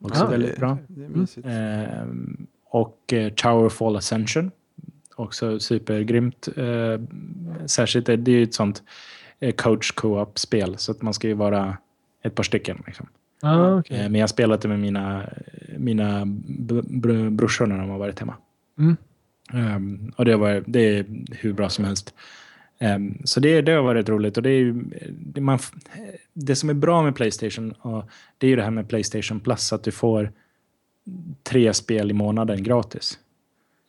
Också 0.00 0.24
ah, 0.24 0.28
väldigt 0.28 0.56
bra. 0.56 0.78
Um, 1.44 2.46
och 2.64 3.12
uh, 3.12 3.28
Towerfall 3.28 3.96
Ascension. 3.96 4.50
Också 5.18 5.60
supergrymt. 5.60 6.48
Uh, 6.58 7.00
särskilt 7.66 8.06
det, 8.06 8.12
är 8.12 8.28
ju 8.28 8.42
ett 8.42 8.54
sånt 8.54 8.82
uh, 9.44 9.50
coach 9.50 9.92
co-op-spel. 9.92 10.74
Så 10.78 10.92
att 10.92 11.02
man 11.02 11.14
ska 11.14 11.28
ju 11.28 11.34
vara 11.34 11.76
ett 12.22 12.34
par 12.34 12.42
stycken. 12.42 12.82
Liksom. 12.86 13.06
Ah, 13.42 13.74
okay. 13.74 14.02
men 14.02 14.14
jag 14.14 14.22
har 14.22 14.28
spelat 14.28 14.60
det 14.60 14.68
med 14.68 14.80
mina, 14.80 15.30
mina 15.76 16.22
br 16.26 17.30
brorsor 17.30 17.66
när 17.66 17.78
de 17.78 17.90
har 17.90 17.98
varit 17.98 18.18
hemma. 18.18 18.34
Mm. 18.78 18.96
Um, 19.52 20.12
och 20.16 20.24
det, 20.24 20.36
var, 20.36 20.64
det 20.66 20.80
är 20.80 21.06
hur 21.30 21.52
bra 21.52 21.68
som 21.68 21.84
helst. 21.84 22.14
Um, 22.80 23.18
så 23.24 23.40
det, 23.40 23.62
det 23.62 23.72
har 23.72 23.82
varit 23.82 24.08
roligt. 24.08 24.36
Och 24.36 24.42
det, 24.42 24.50
är 24.50 24.74
det, 25.10 25.40
man, 25.40 25.58
det 26.32 26.56
som 26.56 26.70
är 26.70 26.74
bra 26.74 27.02
med 27.02 27.16
Playstation 27.16 27.72
och 27.72 28.04
det 28.38 28.46
är 28.46 28.50
ju 28.50 28.56
det 28.56 28.62
här 28.62 28.70
med 28.70 28.88
Playstation 28.88 29.40
Plus, 29.40 29.72
att 29.72 29.84
du 29.84 29.90
får 29.90 30.32
tre 31.42 31.74
spel 31.74 32.10
i 32.10 32.14
månaden 32.14 32.62
gratis. 32.62 33.18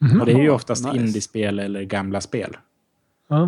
Mm. 0.05 0.19
Och 0.19 0.25
det 0.25 0.31
är 0.31 0.41
ju 0.41 0.49
oftast 0.49 0.85
nice. 0.85 0.97
indiespel 0.97 1.59
eller 1.59 1.83
gamla 1.83 2.21
spel. 2.21 2.57
Uh, 3.31 3.47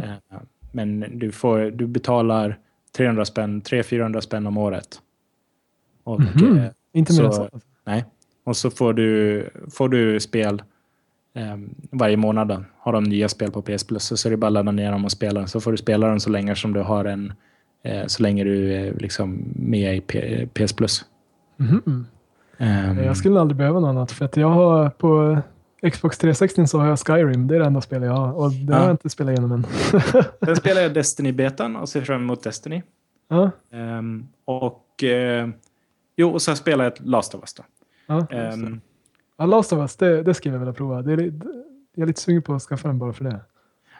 men 0.72 1.20
du, 1.20 1.32
får, 1.32 1.60
du 1.60 1.88
betalar 1.88 2.58
300 2.98 3.26
spänn, 3.26 3.62
300-400 3.62 4.22
spänn 4.22 4.48
om 4.48 4.58
året. 4.58 5.02
Och, 6.04 6.20
mm. 6.20 6.58
uh, 6.58 6.66
Inte 6.94 7.14
mer 7.14 7.24
än 7.24 7.34
så? 7.34 7.50
Nej. 7.86 8.06
Och 8.44 8.58
så 8.58 8.70
får 8.70 8.94
du, 8.94 9.50
får 9.72 9.90
du 9.90 10.20
spel 10.20 10.64
eh, 11.34 11.58
varje 11.92 12.18
månad. 12.18 12.66
Har 12.78 12.94
de 12.94 13.04
nya 13.04 13.30
spel 13.30 13.52
på 13.52 13.62
PS 13.62 13.84
Plus 13.84 14.20
så 14.22 14.28
är 14.28 14.32
det 14.32 14.38
bara 14.38 14.48
att 14.48 14.54
ladda 14.54 14.72
ner 14.72 14.92
dem 14.92 15.06
och 15.06 15.12
spela. 15.12 15.48
Så 15.48 15.62
får 15.62 15.72
du 15.72 15.78
spela 15.78 16.08
dem 16.08 16.20
så 16.20 16.30
länge 16.30 16.56
som 16.56 16.74
du 16.74 16.80
har 16.80 17.06
en 17.06 17.34
eh, 17.84 18.06
så 18.08 18.24
länge 18.24 18.44
du 18.44 18.74
är 18.74 18.94
liksom 18.94 19.44
med 19.56 19.98
i 19.98 20.02
P 20.02 20.48
PS 20.54 20.74
Plus. 20.74 21.06
Mm 21.60 22.06
um, 22.58 23.04
jag 23.04 23.18
skulle 23.18 23.40
aldrig 23.40 23.58
behöva 23.58 23.80
något 23.80 23.90
annat 23.90 24.12
för 24.12 24.26
att 24.26 24.38
jag 24.38 24.50
har 24.50 24.90
på 24.90 25.42
Xbox 25.90 26.18
360 26.18 26.68
så 26.68 26.80
har 26.80 26.88
jag 26.88 27.00
Skyrim. 27.00 27.48
Det 27.48 27.56
är 27.56 27.60
det 27.60 27.66
enda 27.66 27.82
spelet 27.82 28.08
jag 28.08 28.16
har 28.16 28.34
och 28.34 28.52
det 28.52 28.74
ja. 28.74 28.78
har 28.78 28.86
jag 28.86 28.94
inte 28.94 29.10
spelat 29.10 29.32
igenom 29.32 29.52
än. 29.52 29.66
Sen 30.46 30.56
spelar 30.56 30.82
jag 30.82 30.94
Destiny-betan 30.94 31.76
och 31.76 31.90
ser 31.90 32.02
fram 32.02 32.22
emot 32.22 32.44
Destiny. 32.44 32.84
Ja. 33.28 33.52
Um, 33.72 34.28
och 34.46 35.04
uh, 35.04 35.50
jo, 36.16 36.30
och 36.30 36.42
så 36.42 36.56
spelar 36.56 36.84
jag 36.84 36.94
Last 37.00 37.36
of 37.36 37.42
Us 37.42 37.54
då. 37.54 37.64
Ja, 38.08 38.28
um, 38.54 38.82
Ja, 39.42 39.46
Last 39.46 39.74
of 39.74 39.80
Us, 39.80 39.96
det, 39.96 40.24
det 40.24 40.34
skulle 40.34 40.56
jag 40.56 40.60
vilja 40.60 40.74
prova. 40.74 41.02
Det, 41.02 41.12
jag 41.96 42.04
är 42.04 42.06
lite 42.06 42.22
sugen 42.22 42.42
på 42.42 42.54
att 42.54 42.62
skaffa 42.62 42.88
den 42.88 43.00
bara 43.00 43.14
för 43.14 43.24
det. 43.24 43.40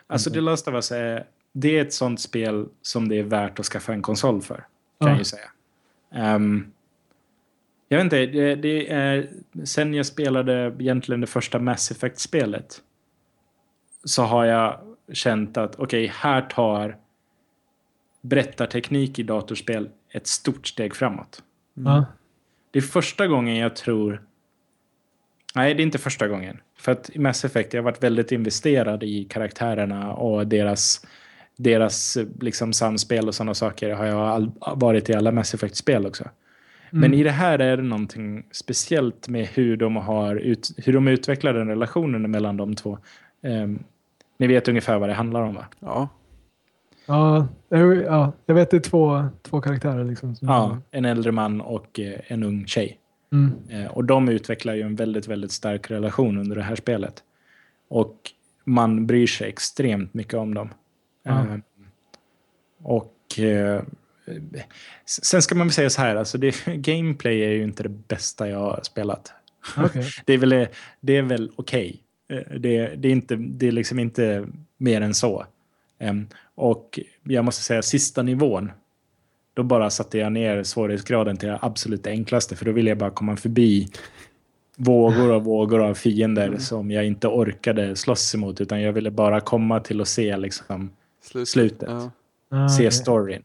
Alltså 0.08 0.32
The 0.32 0.42
Last 0.42 0.68
of 0.68 0.74
Us 0.74 0.92
är, 0.92 1.26
det 1.52 1.78
är 1.78 1.82
ett 1.82 1.94
sånt 1.94 2.22
spel 2.22 2.68
som 2.82 3.08
det 3.08 3.20
är 3.20 3.24
värt 3.24 3.60
att 3.60 3.66
skaffa 3.66 3.94
en 3.94 4.02
konsol 4.02 4.42
för. 4.42 4.56
Kan 4.56 4.66
ja. 4.98 5.10
jag 5.10 5.18
ju 5.18 5.24
säga. 5.24 5.52
Um, 6.36 6.72
jag 7.92 7.98
vet 7.98 8.04
inte, 8.04 8.26
det, 8.26 8.56
det, 8.56 8.92
är 8.92 9.30
sen 9.64 9.94
jag 9.94 10.06
spelade 10.06 10.76
egentligen 10.80 11.22
det 11.22 11.28
första 11.28 11.60
Mass 11.60 11.92
Effect-spelet 11.92 12.82
så 14.04 14.24
har 14.24 14.46
jag 14.46 14.80
känt 15.14 15.58
att 15.58 15.76
okej, 15.76 15.84
okay, 15.84 16.08
här 16.08 16.42
tar 16.42 16.98
berättarteknik 18.22 19.20
i 19.20 19.24
datorspel 19.24 19.90
ett 20.10 20.28
stort 20.28 20.68
steg 20.68 20.96
framåt. 20.96 21.44
Mm. 21.78 22.04
Det 22.72 22.80
är 22.80 22.84
första 22.84 23.28
gången 23.28 23.56
jag 23.56 23.76
tror... 23.76 24.24
Nej, 25.56 25.74
det 25.74 25.82
är 25.82 25.86
inte 25.86 25.98
första 25.98 26.28
gången. 26.28 26.58
För 26.78 26.92
att 26.92 27.10
i 27.10 27.20
Mass 27.20 27.46
Effect, 27.46 27.74
jag 27.74 27.82
har 27.82 27.92
varit 27.92 28.04
väldigt 28.04 28.32
investerad 28.32 29.04
i 29.04 29.24
karaktärerna 29.24 30.14
och 30.14 30.48
deras, 30.48 31.06
deras 31.56 32.18
liksom 32.40 32.74
samspel 32.74 33.28
och 33.28 33.36
sådana 33.36 33.54
saker 33.54 33.90
har 33.90 34.06
jag 34.06 34.20
all, 34.20 34.52
varit 34.76 35.10
i 35.10 35.14
alla 35.14 35.32
Mass 35.32 35.54
Effect-spel 35.54 36.06
också. 36.06 36.30
Mm. 36.92 37.02
Men 37.02 37.14
i 37.14 37.24
det 37.24 37.32
här 37.32 37.60
är 37.60 37.78
det 37.78 37.84
någonting 37.84 38.44
speciellt 38.52 39.28
med 39.28 39.48
hur 39.48 39.78
de 39.78 39.96
har 39.96 40.36
ut, 40.36 40.72
hur 40.78 40.94
de 40.94 41.08
utvecklar 41.08 41.54
den 41.54 41.68
relationen 41.68 42.32
mellan 42.32 42.58
de 42.58 42.76
två. 42.76 42.98
Um, 43.42 43.84
ni 44.38 44.48
vet 44.48 44.68
ungefär 44.68 45.00
vad 45.00 45.10
det 45.10 45.14
handlar 45.14 45.42
om 45.42 45.56
va? 45.56 45.66
Ja. 45.80 46.10
Ja, 47.06 47.48
ja 47.70 48.32
jag 48.46 48.56
vet 48.56 48.72
det 48.72 48.78
är 48.78 48.82
två, 48.82 49.26
två 49.42 49.62
karaktärer. 49.62 50.04
Liksom, 50.04 50.36
ja, 50.42 50.78
en 50.92 51.06
äldre 51.06 51.32
man 51.32 51.62
och 51.62 52.00
eh, 52.00 52.20
en 52.28 52.44
ung 52.44 52.68
tjej. 52.68 52.98
Mm. 53.32 53.54
Eh, 53.70 53.92
och 53.92 54.06
de 54.06 54.30
utvecklar 54.30 54.74
ju 54.74 54.82
en 54.82 54.96
väldigt, 54.96 55.28
väldigt 55.28 55.52
stark 55.52 55.92
relation 55.92 56.38
under 56.38 56.56
det 56.56 56.62
här 56.62 56.76
spelet. 56.76 57.24
Och 57.88 58.16
man 58.64 59.08
bryr 59.08 59.28
sig 59.28 59.50
extremt 59.50 60.14
mycket 60.14 60.34
om 60.34 60.54
dem. 60.54 60.70
Ja. 61.24 61.32
Eh, 61.32 61.58
och 62.84 63.16
sen 65.06 65.42
ska 65.42 65.56
man 65.56 65.68
väl 65.68 65.74
säga 65.74 65.90
så 65.90 66.02
här, 66.02 66.16
alltså 66.16 66.38
det, 66.38 66.66
gameplay 66.66 67.44
är 67.44 67.50
ju 67.50 67.64
inte 67.64 67.84
det 67.84 67.90
bästa 67.90 68.50
jag 68.50 68.60
har 68.60 68.80
spelat. 68.84 69.34
Okay. 69.86 70.04
det 70.26 70.34
är 70.34 70.38
väl, 70.38 70.68
det 71.02 71.18
är 71.18 71.22
väl 71.22 71.52
okej. 71.56 72.04
Okay. 72.30 72.60
Det, 72.60 72.96
det, 72.96 73.08
är 73.08 73.12
inte, 73.12 73.36
det 73.36 73.68
är 73.68 73.72
liksom 73.72 74.00
inte 74.00 74.48
mer 74.78 75.02
än 75.02 75.14
så. 75.14 75.46
Um, 76.00 76.28
och 76.56 77.00
jag 77.24 77.46
måste 77.46 77.64
säga 77.64 77.82
sista 77.82 78.24
nivån, 78.24 78.72
då 79.54 79.64
bara 79.64 79.90
satte 79.90 80.18
jag 80.18 80.32
ner 80.32 80.64
svårighetsgraden 80.64 81.38
till 81.38 81.50
det 81.50 81.60
absolut 81.62 82.08
enklaste 82.08 82.56
för 82.56 82.66
då 82.66 82.72
ville 82.72 82.90
jag 82.90 82.98
bara 82.98 83.10
komma 83.10 83.36
förbi 83.36 83.88
vågor 84.78 85.32
och 85.32 85.44
vågor 85.44 85.82
av 85.82 85.94
fiender 85.94 86.48
mm. 86.48 86.60
som 86.60 86.92
jag 86.92 87.06
inte 87.06 87.28
orkade 87.28 87.96
slåss 87.96 88.36
emot 88.36 88.62
utan 88.62 88.82
jag 88.82 88.94
ville 88.94 89.12
bara 89.12 89.42
komma 89.42 89.80
till 89.80 90.02
att 90.02 90.08
se 90.08 90.38
liksom 90.38 90.90
slutet. 91.24 91.50
slutet. 91.50 91.90
Ja. 91.90 92.12
Ah, 92.50 92.70
se 92.70 92.92
storyn. 92.92 93.44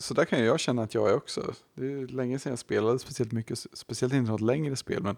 Så 0.00 0.14
där 0.14 0.24
kan 0.24 0.44
jag 0.44 0.60
känna 0.60 0.82
att 0.82 0.94
jag 0.94 1.10
är 1.10 1.16
också. 1.16 1.54
Det 1.74 1.92
är 1.92 2.06
länge 2.06 2.38
sedan 2.38 2.52
jag 2.52 2.58
spelade 2.58 2.98
speciellt 2.98 3.32
mycket, 3.32 3.58
speciellt 3.72 4.14
inte 4.14 4.30
något 4.30 4.40
längre 4.40 4.76
spel, 4.76 5.02
men 5.02 5.16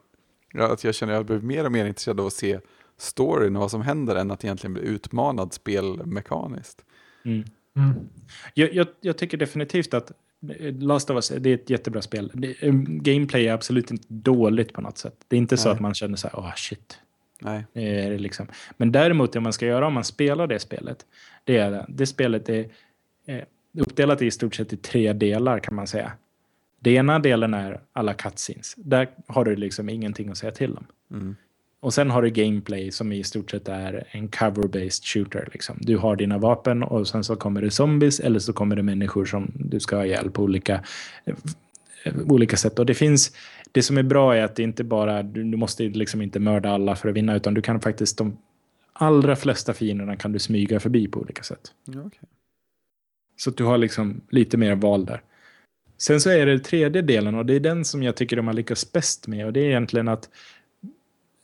att 0.70 0.84
jag 0.84 0.94
känner 0.94 1.12
att 1.12 1.16
jag 1.16 1.26
blir 1.26 1.38
mer 1.38 1.64
och 1.64 1.72
mer 1.72 1.86
intresserad 1.86 2.20
av 2.20 2.26
att 2.26 2.32
se 2.32 2.60
storyn 2.96 3.56
och 3.56 3.60
vad 3.60 3.70
som 3.70 3.82
händer 3.82 4.16
än 4.16 4.30
att 4.30 4.44
egentligen 4.44 4.74
bli 4.74 4.82
utmanad 4.82 5.52
spelmekaniskt. 5.52 6.84
Mm. 7.24 7.44
Mm. 7.76 7.94
Jag, 8.54 8.74
jag, 8.74 8.86
jag, 9.00 9.18
tycker 9.18 9.36
definitivt 9.36 9.94
att 9.94 10.12
Last 10.78 11.10
of 11.10 11.14
Us 11.14 11.28
det 11.28 11.50
är 11.50 11.54
ett 11.54 11.70
jättebra 11.70 12.02
spel. 12.02 12.30
Det, 12.34 12.62
um, 12.62 13.02
gameplay 13.02 13.48
är 13.48 13.52
absolut 13.52 13.90
inte 13.90 14.06
dåligt 14.08 14.72
på 14.72 14.80
något 14.80 14.98
sätt. 14.98 15.14
Det 15.28 15.36
är 15.36 15.38
inte 15.38 15.54
Nej. 15.54 15.62
så 15.62 15.68
att 15.68 15.80
man 15.80 15.94
känner 15.94 16.16
så 16.16 16.28
här, 16.28 16.38
åh 16.38 16.46
oh, 16.46 16.54
shit. 16.54 16.98
Nej. 17.40 17.64
Det 17.72 18.00
är 18.00 18.18
liksom. 18.18 18.46
Men 18.76 18.92
däremot 18.92 19.32
det 19.32 19.40
man 19.40 19.52
ska 19.52 19.66
göra 19.66 19.86
om 19.86 19.94
man 19.94 20.04
spelar 20.04 20.46
det 20.46 20.58
spelet, 20.58 21.06
det 21.44 21.56
är 21.56 21.86
det 21.88 22.06
spelet 22.06 22.48
är 22.48 22.70
eh, 23.26 23.44
uppdelat 23.78 24.22
i 24.22 24.30
stort 24.30 24.54
sett 24.54 24.72
i 24.72 24.76
tre 24.76 25.12
delar 25.12 25.58
kan 25.58 25.74
man 25.74 25.86
säga. 25.86 26.12
Den 26.80 26.92
ena 26.92 27.18
delen 27.18 27.54
är 27.54 27.80
alla 27.92 28.14
cutscenes. 28.14 28.74
Där 28.76 29.08
har 29.26 29.44
du 29.44 29.56
liksom 29.56 29.88
ingenting 29.88 30.28
att 30.28 30.38
säga 30.38 30.52
till 30.52 30.76
om. 30.76 30.86
Mm. 31.10 31.36
Och 31.80 31.94
sen 31.94 32.10
har 32.10 32.22
du 32.22 32.30
gameplay 32.30 32.90
som 32.90 33.12
i 33.12 33.24
stort 33.24 33.50
sett 33.50 33.68
är 33.68 34.04
en 34.10 34.28
cover-based 34.28 35.04
shooter. 35.04 35.48
Liksom. 35.52 35.76
Du 35.80 35.96
har 35.96 36.16
dina 36.16 36.38
vapen 36.38 36.82
och 36.82 37.08
sen 37.08 37.24
så 37.24 37.36
kommer 37.36 37.62
det 37.62 37.70
zombies 37.70 38.20
eller 38.20 38.38
så 38.38 38.52
kommer 38.52 38.76
det 38.76 38.82
människor 38.82 39.24
som 39.24 39.52
du 39.54 39.80
ska 39.80 39.96
ha 39.96 40.06
ihjäl 40.06 40.30
på 40.30 40.42
olika, 40.42 40.84
eh, 41.24 41.34
olika 42.28 42.56
sätt. 42.56 42.78
Och 42.78 42.86
det 42.86 42.94
finns, 42.94 43.32
det 43.72 43.82
som 43.82 43.98
är 43.98 44.02
bra 44.02 44.36
är 44.36 44.42
att 44.44 44.56
det 44.56 44.62
inte 44.62 44.84
bara, 44.84 45.22
du, 45.22 45.44
du 45.44 45.56
måste 45.56 45.82
liksom 45.82 46.22
inte 46.22 46.40
mörda 46.40 46.70
alla 46.70 46.96
för 46.96 47.08
att 47.08 47.14
vinna 47.14 47.36
utan 47.36 47.54
du 47.54 47.62
kan 47.62 47.80
faktiskt, 47.80 48.18
de 48.18 48.38
allra 48.92 49.36
flesta 49.36 49.74
fienderna 49.74 50.16
kan 50.16 50.32
du 50.32 50.38
smyga 50.38 50.80
förbi 50.80 51.08
på 51.08 51.20
olika 51.20 51.42
sätt. 51.42 51.72
okay. 51.88 52.28
Så 53.42 53.50
att 53.50 53.56
du 53.56 53.64
har 53.64 53.78
liksom 53.78 54.20
lite 54.30 54.56
mer 54.56 54.74
val 54.74 55.04
där. 55.04 55.22
Sen 55.98 56.20
så 56.20 56.30
är 56.30 56.46
det 56.46 56.58
tredje 56.58 57.02
delen 57.02 57.34
och 57.34 57.46
det 57.46 57.54
är 57.54 57.60
den 57.60 57.84
som 57.84 58.02
jag 58.02 58.16
tycker 58.16 58.36
de 58.36 58.46
har 58.46 58.54
lyckats 58.54 58.92
bäst 58.92 59.26
med 59.26 59.46
och 59.46 59.52
det 59.52 59.60
är 59.60 59.64
egentligen 59.64 60.08
att 60.08 60.28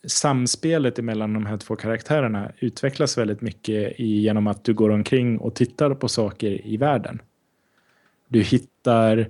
samspelet 0.07 0.97
mellan 0.97 1.33
de 1.33 1.45
här 1.45 1.57
två 1.57 1.75
karaktärerna 1.75 2.51
utvecklas 2.59 3.17
väldigt 3.17 3.41
mycket 3.41 3.99
genom 3.99 4.47
att 4.47 4.63
du 4.63 4.73
går 4.73 4.89
omkring 4.89 5.37
och 5.37 5.55
tittar 5.55 5.93
på 5.93 6.07
saker 6.07 6.67
i 6.67 6.77
världen. 6.77 7.21
Du 8.27 8.41
hittar 8.41 9.29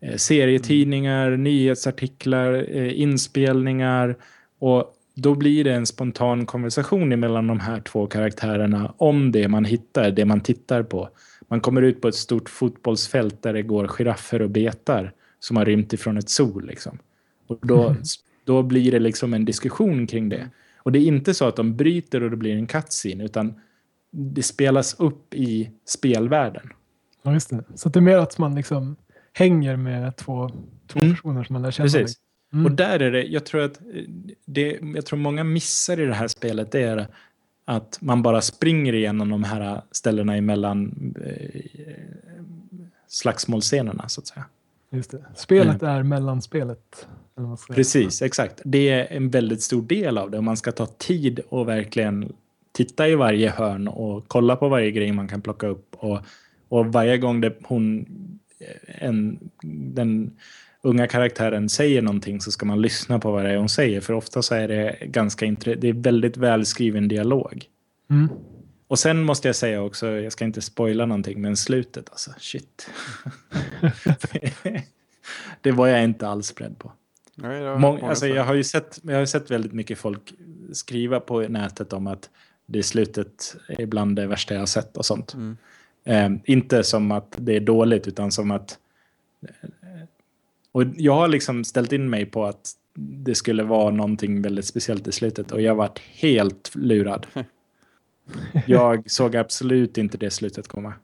eh, 0.00 0.16
serietidningar, 0.16 1.30
nyhetsartiklar, 1.30 2.66
eh, 2.68 3.00
inspelningar 3.00 4.16
och 4.58 4.94
då 5.14 5.34
blir 5.34 5.64
det 5.64 5.72
en 5.72 5.86
spontan 5.86 6.46
konversation 6.46 7.20
mellan 7.20 7.46
de 7.46 7.60
här 7.60 7.80
två 7.80 8.06
karaktärerna 8.06 8.94
om 8.96 9.32
det 9.32 9.48
man 9.48 9.64
hittar, 9.64 10.10
det 10.10 10.24
man 10.24 10.40
tittar 10.40 10.82
på. 10.82 11.08
Man 11.48 11.60
kommer 11.60 11.82
ut 11.82 12.00
på 12.00 12.08
ett 12.08 12.14
stort 12.14 12.48
fotbollsfält 12.48 13.42
där 13.42 13.52
det 13.52 13.62
går 13.62 13.88
giraffer 13.88 14.42
och 14.42 14.50
betar 14.50 15.12
som 15.40 15.56
har 15.56 15.64
rymt 15.64 15.92
ifrån 15.92 16.18
ett 16.18 16.28
sol. 16.28 16.66
Liksom. 16.66 16.98
Och 17.46 17.58
då, 17.62 17.88
mm. 17.88 18.02
då 18.44 18.62
blir 18.62 18.92
det 18.92 18.98
liksom 18.98 19.34
en 19.34 19.44
diskussion 19.44 20.06
kring 20.06 20.28
det. 20.28 20.50
Och 20.76 20.92
det 20.92 20.98
är 20.98 21.06
inte 21.06 21.34
så 21.34 21.48
att 21.48 21.56
de 21.56 21.76
bryter 21.76 22.22
och 22.22 22.30
det 22.30 22.36
blir 22.36 22.54
en 22.54 22.66
cutscene 22.66 23.24
utan 23.24 23.60
det 24.10 24.42
spelas 24.42 25.00
upp 25.00 25.34
i 25.34 25.70
spelvärlden. 25.84 26.72
Ja, 27.22 27.32
just 27.32 27.50
det. 27.50 27.64
Så 27.74 27.88
det 27.88 27.98
är 27.98 28.00
mer 28.00 28.18
att 28.18 28.38
man 28.38 28.54
liksom 28.54 28.96
hänger 29.32 29.76
med 29.76 30.16
två, 30.16 30.50
två 30.86 31.00
mm. 31.00 31.14
personer 31.14 31.44
som 31.44 31.52
man 31.52 31.62
lär 31.62 31.70
känna. 31.70 31.84
Precis. 31.84 32.16
Mm. 32.52 32.66
Och 32.66 32.72
där 32.72 33.00
är 33.00 33.10
det, 33.10 33.22
jag 33.22 33.46
tror 33.46 33.60
att 33.60 33.80
det, 34.44 34.78
jag 34.94 35.06
tror 35.06 35.18
många 35.18 35.44
missar 35.44 36.00
i 36.00 36.06
det 36.06 36.14
här 36.14 36.28
spelet, 36.28 36.72
det 36.72 36.82
är 36.82 37.08
att 37.68 37.98
man 38.00 38.22
bara 38.22 38.40
springer 38.40 38.92
igenom 38.92 39.28
de 39.28 39.44
här 39.44 39.82
ställena 39.90 40.36
emellan 40.36 41.14
eh, 41.24 41.60
slagsmålscenerna 43.08 44.08
så 44.08 44.20
att 44.20 44.26
säga. 44.26 44.44
Just 44.90 45.10
det. 45.10 45.24
Spelet 45.34 45.82
mm. 45.82 45.94
är 45.94 46.02
mellanspelet. 46.02 47.06
Precis, 47.70 48.22
exakt. 48.22 48.60
Det 48.64 48.88
är 48.88 49.16
en 49.16 49.30
väldigt 49.30 49.62
stor 49.62 49.82
del 49.82 50.18
av 50.18 50.30
det. 50.30 50.38
Och 50.38 50.44
man 50.44 50.56
ska 50.56 50.72
ta 50.72 50.86
tid 50.86 51.40
och 51.48 51.68
verkligen 51.68 52.32
titta 52.72 53.08
i 53.08 53.14
varje 53.14 53.50
hörn 53.50 53.88
och 53.88 54.24
kolla 54.28 54.56
på 54.56 54.68
varje 54.68 54.90
grej 54.90 55.12
man 55.12 55.28
kan 55.28 55.42
plocka 55.42 55.66
upp. 55.66 55.96
Och, 55.96 56.18
och 56.68 56.86
varje 56.86 57.18
gång 57.18 57.40
det, 57.40 57.56
hon, 57.62 58.06
en, 58.86 59.50
den 59.94 60.36
unga 60.82 61.06
karaktären 61.06 61.68
säger 61.68 62.02
någonting 62.02 62.40
så 62.40 62.50
ska 62.52 62.66
man 62.66 62.82
lyssna 62.82 63.18
på 63.18 63.32
vad 63.32 63.44
det 63.44 63.50
är 63.50 63.56
hon 63.56 63.68
säger. 63.68 64.00
För 64.00 64.12
ofta 64.12 64.42
så 64.42 64.54
är 64.54 64.68
det 64.68 64.98
ganska 65.00 65.46
det 65.46 65.88
är 65.88 66.02
väldigt 66.02 66.36
välskriven 66.36 67.08
dialog. 67.08 67.64
Mm. 68.10 68.28
Och 68.88 68.98
sen 68.98 69.22
måste 69.22 69.48
jag 69.48 69.56
säga 69.56 69.82
också, 69.82 70.06
jag 70.06 70.32
ska 70.32 70.44
inte 70.44 70.60
spoila 70.60 71.06
någonting, 71.06 71.40
men 71.40 71.56
slutet 71.56 72.10
alltså, 72.10 72.30
shit. 72.38 72.90
det 75.60 75.72
var 75.72 75.86
jag 75.86 76.04
inte 76.04 76.28
alls 76.28 76.54
beredd 76.54 76.78
på. 76.78 76.92
Nej, 77.34 77.78
Mång, 77.78 78.00
alltså, 78.00 78.26
jag, 78.26 78.44
har 78.44 78.54
ju 78.54 78.64
sett, 78.64 79.00
jag 79.02 79.18
har 79.18 79.26
sett 79.26 79.50
väldigt 79.50 79.72
mycket 79.72 79.98
folk 79.98 80.34
skriva 80.72 81.20
på 81.20 81.40
nätet 81.40 81.92
om 81.92 82.06
att 82.06 82.30
det 82.66 82.82
slutet 82.82 83.56
är 83.68 83.86
bland 83.86 84.16
det 84.16 84.26
värsta 84.26 84.54
jag 84.54 84.60
har 84.60 84.66
sett 84.66 84.96
och 84.96 85.06
sånt. 85.06 85.34
Mm. 85.34 85.56
Eh, 86.04 86.40
inte 86.44 86.84
som 86.84 87.12
att 87.12 87.36
det 87.38 87.56
är 87.56 87.60
dåligt 87.60 88.08
utan 88.08 88.32
som 88.32 88.50
att 88.50 88.78
och 90.72 90.84
jag 90.96 91.14
har 91.14 91.28
liksom 91.28 91.64
ställt 91.64 91.92
in 91.92 92.10
mig 92.10 92.26
på 92.26 92.44
att 92.44 92.72
det 93.00 93.34
skulle 93.34 93.62
vara 93.62 93.90
någonting 93.90 94.42
väldigt 94.42 94.64
speciellt 94.64 95.08
i 95.08 95.12
slutet 95.12 95.52
och 95.52 95.60
jag 95.60 95.74
varit 95.74 95.98
helt 95.98 96.70
lurad. 96.74 97.26
jag 98.66 99.10
såg 99.10 99.36
absolut 99.36 99.98
inte 99.98 100.18
det 100.18 100.30
slutet 100.30 100.68
komma. 100.68 100.94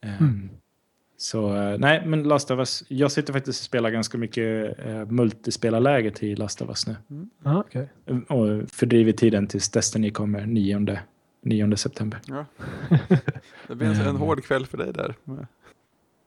Mm. 0.00 0.48
Så 1.16 1.56
eh, 1.56 1.78
nej, 1.78 2.06
men 2.06 2.22
Last 2.22 2.50
of 2.50 2.58
Us. 2.58 2.84
Jag 2.88 3.12
sitter 3.12 3.32
faktiskt 3.32 3.60
och 3.60 3.64
spelar 3.64 3.90
ganska 3.90 4.18
mycket 4.18 4.78
uh, 4.86 5.06
multispelarläge 5.06 6.10
till 6.10 6.38
Last 6.38 6.62
of 6.62 6.68
Us 6.68 6.86
nu. 6.86 6.96
Mm. 7.10 7.30
Ah, 7.42 7.58
okay. 7.58 7.86
Och 8.28 8.70
fördriver 8.70 9.12
tiden 9.12 9.46
tills 9.46 9.68
Destiny 9.68 10.10
kommer 10.10 10.46
9, 10.46 10.98
9 11.42 11.76
september. 11.76 12.20
Ja. 12.26 12.44
Det 13.68 13.74
blir 13.74 13.88
en, 13.88 14.00
en 14.00 14.16
hård 14.16 14.44
kväll 14.44 14.66
för 14.66 14.78
dig 14.78 14.92
där. 14.92 15.14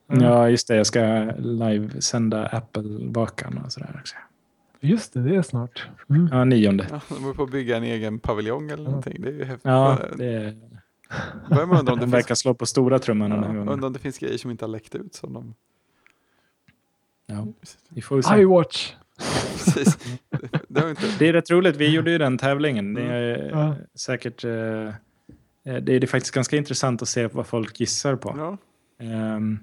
Mm. 0.09 0.23
Ja, 0.23 0.49
just 0.49 0.67
det. 0.67 0.75
Jag 0.75 0.87
ska 0.87 1.31
livesända 1.37 2.47
Apple-vakan 2.47 3.61
och 3.65 3.71
sådär 3.71 3.97
också. 3.99 4.15
Just 4.79 5.13
det, 5.13 5.21
det 5.21 5.35
är 5.35 5.41
snart. 5.41 5.87
Mm. 6.09 6.29
Ja, 6.31 6.43
nionde. 6.45 6.87
Ja, 6.91 7.01
de 7.09 7.29
är 7.29 7.33
på 7.33 7.43
att 7.43 7.51
bygga 7.51 7.77
en 7.77 7.83
egen 7.83 8.19
paviljong 8.19 8.69
eller 8.69 8.83
någonting. 8.83 9.21
Det 9.21 9.29
är 9.29 9.33
ju 9.33 9.43
häftigt. 9.43 9.65
Ja, 9.65 9.99
det 10.17 10.25
är... 10.25 10.57
Undra 11.49 11.79
om 11.79 11.85
det 11.85 11.95
de 11.99 12.11
verkar 12.11 12.35
slå 12.35 12.53
på 12.53 12.65
stora 12.65 12.99
trumman 12.99 13.31
ja, 13.31 13.37
Undrar 13.71 13.87
om 13.87 13.93
det 13.93 13.99
finns 13.99 14.17
grejer 14.17 14.37
som 14.37 14.51
inte 14.51 14.65
har 14.65 14.69
läckt 14.69 14.95
ut 14.95 15.15
som 15.15 15.33
de... 15.33 15.55
Ja, 17.25 17.47
vi 17.89 18.01
får 18.01 18.21
se. 18.21 18.35
iWatch. 18.35 18.93
Precis. 19.17 19.97
Det, 20.29 20.49
det, 20.67 20.89
inte... 20.89 21.03
det, 21.19 21.27
är 21.27 21.33
rätt 21.33 21.51
roligt, 21.51 21.75
vi 21.75 21.89
gjorde 21.89 22.11
ju 22.11 22.17
den 22.17 22.37
tävlingen. 22.37 22.93
Det 22.93 23.01
är 23.01 23.51
mm. 23.51 23.75
säkert... 23.95 24.45
Uh, 24.45 24.91
det 25.63 25.95
är, 25.95 25.99
det 25.99 26.07
faktiskt 26.07 26.35
ganska 26.35 26.57
intressant 26.57 27.01
att 27.01 27.09
se 27.09 27.27
vad 27.27 27.47
folk 27.47 27.79
gissar 27.79 28.15
på. 28.15 28.35
Ja. 28.37 28.57
Um, 29.35 29.59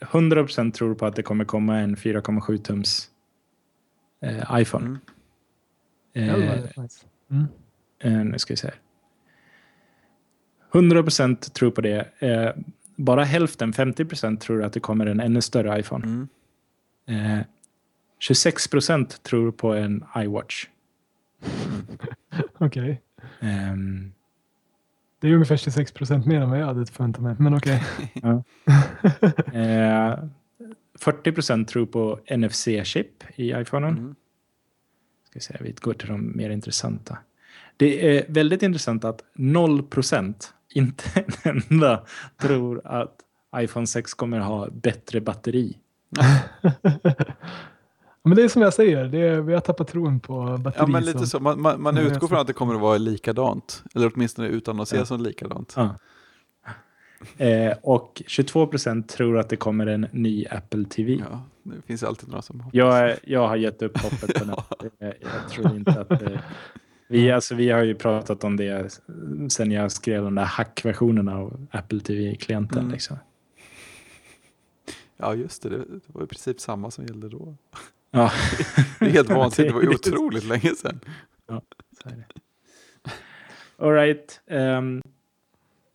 100% 0.00 0.72
tror 0.72 0.94
på 0.94 1.06
att 1.06 1.16
det 1.16 1.22
kommer 1.22 1.44
komma 1.44 1.78
en 1.78 1.96
4,7 1.96 2.58
tums 2.58 3.10
uh, 4.26 4.60
iPhone. 4.60 4.98
Mm. 6.14 6.40
Uh, 6.40 6.58
mm. 7.30 7.46
Uh, 8.04 8.24
nu 8.24 8.38
ska 8.38 8.52
vi 8.52 8.56
se. 8.56 8.70
100% 10.72 11.52
tror 11.52 11.70
på 11.70 11.80
det. 11.80 12.08
Eh, 12.18 12.50
bara 12.96 13.24
hälften, 13.24 13.72
50% 13.72 14.38
tror 14.38 14.64
att 14.64 14.72
det 14.72 14.80
kommer 14.80 15.06
en 15.06 15.20
ännu 15.20 15.40
större 15.40 15.80
iPhone. 15.80 16.06
Mm. 16.06 16.28
Eh, 17.38 17.44
26% 18.28 19.22
tror 19.22 19.50
på 19.50 19.74
en 19.74 20.04
iWatch. 20.16 20.66
okej. 22.58 23.02
Okay. 23.40 23.70
Um, 23.72 24.12
det 25.20 25.28
är 25.28 25.32
ungefär 25.32 25.56
26% 25.56 26.26
mer 26.26 26.40
än 26.40 26.50
vad 26.50 26.60
jag 26.60 26.66
hade 26.66 26.86
förväntat 26.86 27.22
mig, 27.22 27.36
men 27.38 27.54
okej. 27.54 27.84
Okay. 28.14 28.42
eh, 29.62 30.18
40% 31.00 31.66
tror 31.66 31.86
på 31.86 32.20
NFC-chip 32.30 33.24
i 33.36 33.50
iPhonen. 33.50 33.98
Mm. 33.98 34.14
Ska 35.30 35.40
se, 35.40 35.56
vi 35.60 35.72
går 35.72 35.92
till 35.92 36.08
de 36.08 36.36
mer 36.36 36.50
intressanta. 36.50 37.18
Det 37.76 38.16
är 38.16 38.24
väldigt 38.28 38.62
intressant 38.62 39.04
att 39.04 39.24
0% 39.36 40.34
inte 40.74 41.04
en 41.42 41.62
enda 41.70 42.04
tror 42.36 42.80
att 42.84 43.14
iPhone 43.56 43.86
6 43.86 44.14
kommer 44.14 44.38
ha 44.38 44.68
bättre 44.70 45.20
batteri. 45.20 45.78
Men 48.28 48.36
det 48.36 48.42
är 48.42 48.48
som 48.48 48.62
jag 48.62 48.74
säger, 48.74 49.04
det 49.04 49.18
är, 49.18 49.40
vi 49.40 49.54
har 49.54 49.60
tappat 49.60 49.88
tron 49.88 50.20
på 50.20 50.58
batteri. 50.58 50.82
Ja, 50.82 50.86
men 50.86 51.04
lite 51.04 51.26
så. 51.26 51.40
Man, 51.40 51.60
man, 51.60 51.82
man 51.82 51.98
utgår 51.98 52.28
från 52.28 52.38
att 52.38 52.46
det 52.46 52.52
kommer 52.52 52.74
att 52.74 52.80
vara 52.80 52.98
likadant. 52.98 53.82
Eller 53.94 54.12
åtminstone 54.14 54.48
utan 54.48 54.80
att 54.80 54.88
se 54.88 54.96
ja. 54.96 55.04
som 55.04 55.20
likadant. 55.20 55.74
Ja. 55.76 55.94
Eh, 57.36 57.76
och 57.82 58.22
22 58.26 58.66
procent 58.66 59.08
tror 59.08 59.38
att 59.38 59.48
det 59.48 59.56
kommer 59.56 59.86
en 59.86 60.06
ny 60.12 60.46
Apple 60.50 60.84
TV. 60.84 61.22
Ja, 61.30 61.42
det 61.62 61.82
finns 61.86 62.02
alltid 62.02 62.28
några 62.28 62.42
som 62.42 62.60
hoppas. 62.60 62.74
Jag, 62.74 63.16
jag 63.24 63.48
har 63.48 63.56
gett 63.56 63.82
upp 63.82 63.98
hoppet 63.98 64.34
på 64.34 64.44
det. 64.78 64.90
Jag, 64.98 65.14
jag 65.20 65.50
tror 65.50 65.76
inte 65.76 66.00
att 66.00 66.08
det, 66.08 66.40
vi, 67.08 67.30
alltså, 67.30 67.54
vi 67.54 67.70
har 67.70 67.82
ju 67.82 67.94
pratat 67.94 68.44
om 68.44 68.56
det 68.56 69.00
sen 69.48 69.72
jag 69.72 69.92
skrev 69.92 70.24
den 70.24 70.34
där 70.34 70.44
hackversionen 70.44 71.28
av 71.28 71.66
Apple 71.70 72.00
TV-klienten. 72.00 72.78
Mm. 72.78 72.92
Liksom. 72.92 73.16
Ja, 75.16 75.34
just 75.34 75.62
det. 75.62 75.68
Det 75.68 75.84
var 76.06 76.24
i 76.24 76.26
princip 76.26 76.60
samma 76.60 76.90
som 76.90 77.06
gällde 77.06 77.28
då. 77.28 77.56
Ja. 78.10 78.32
det 78.98 79.06
är 79.06 79.10
helt 79.10 79.28
vansinnigt. 79.30 79.74
Det 79.80 79.86
var 79.86 79.94
otroligt 79.94 80.44
länge 80.44 80.74
sedan. 80.74 81.00
Ja. 81.48 81.62
All 83.78 83.92
right. 83.92 84.40
Um, 84.50 85.02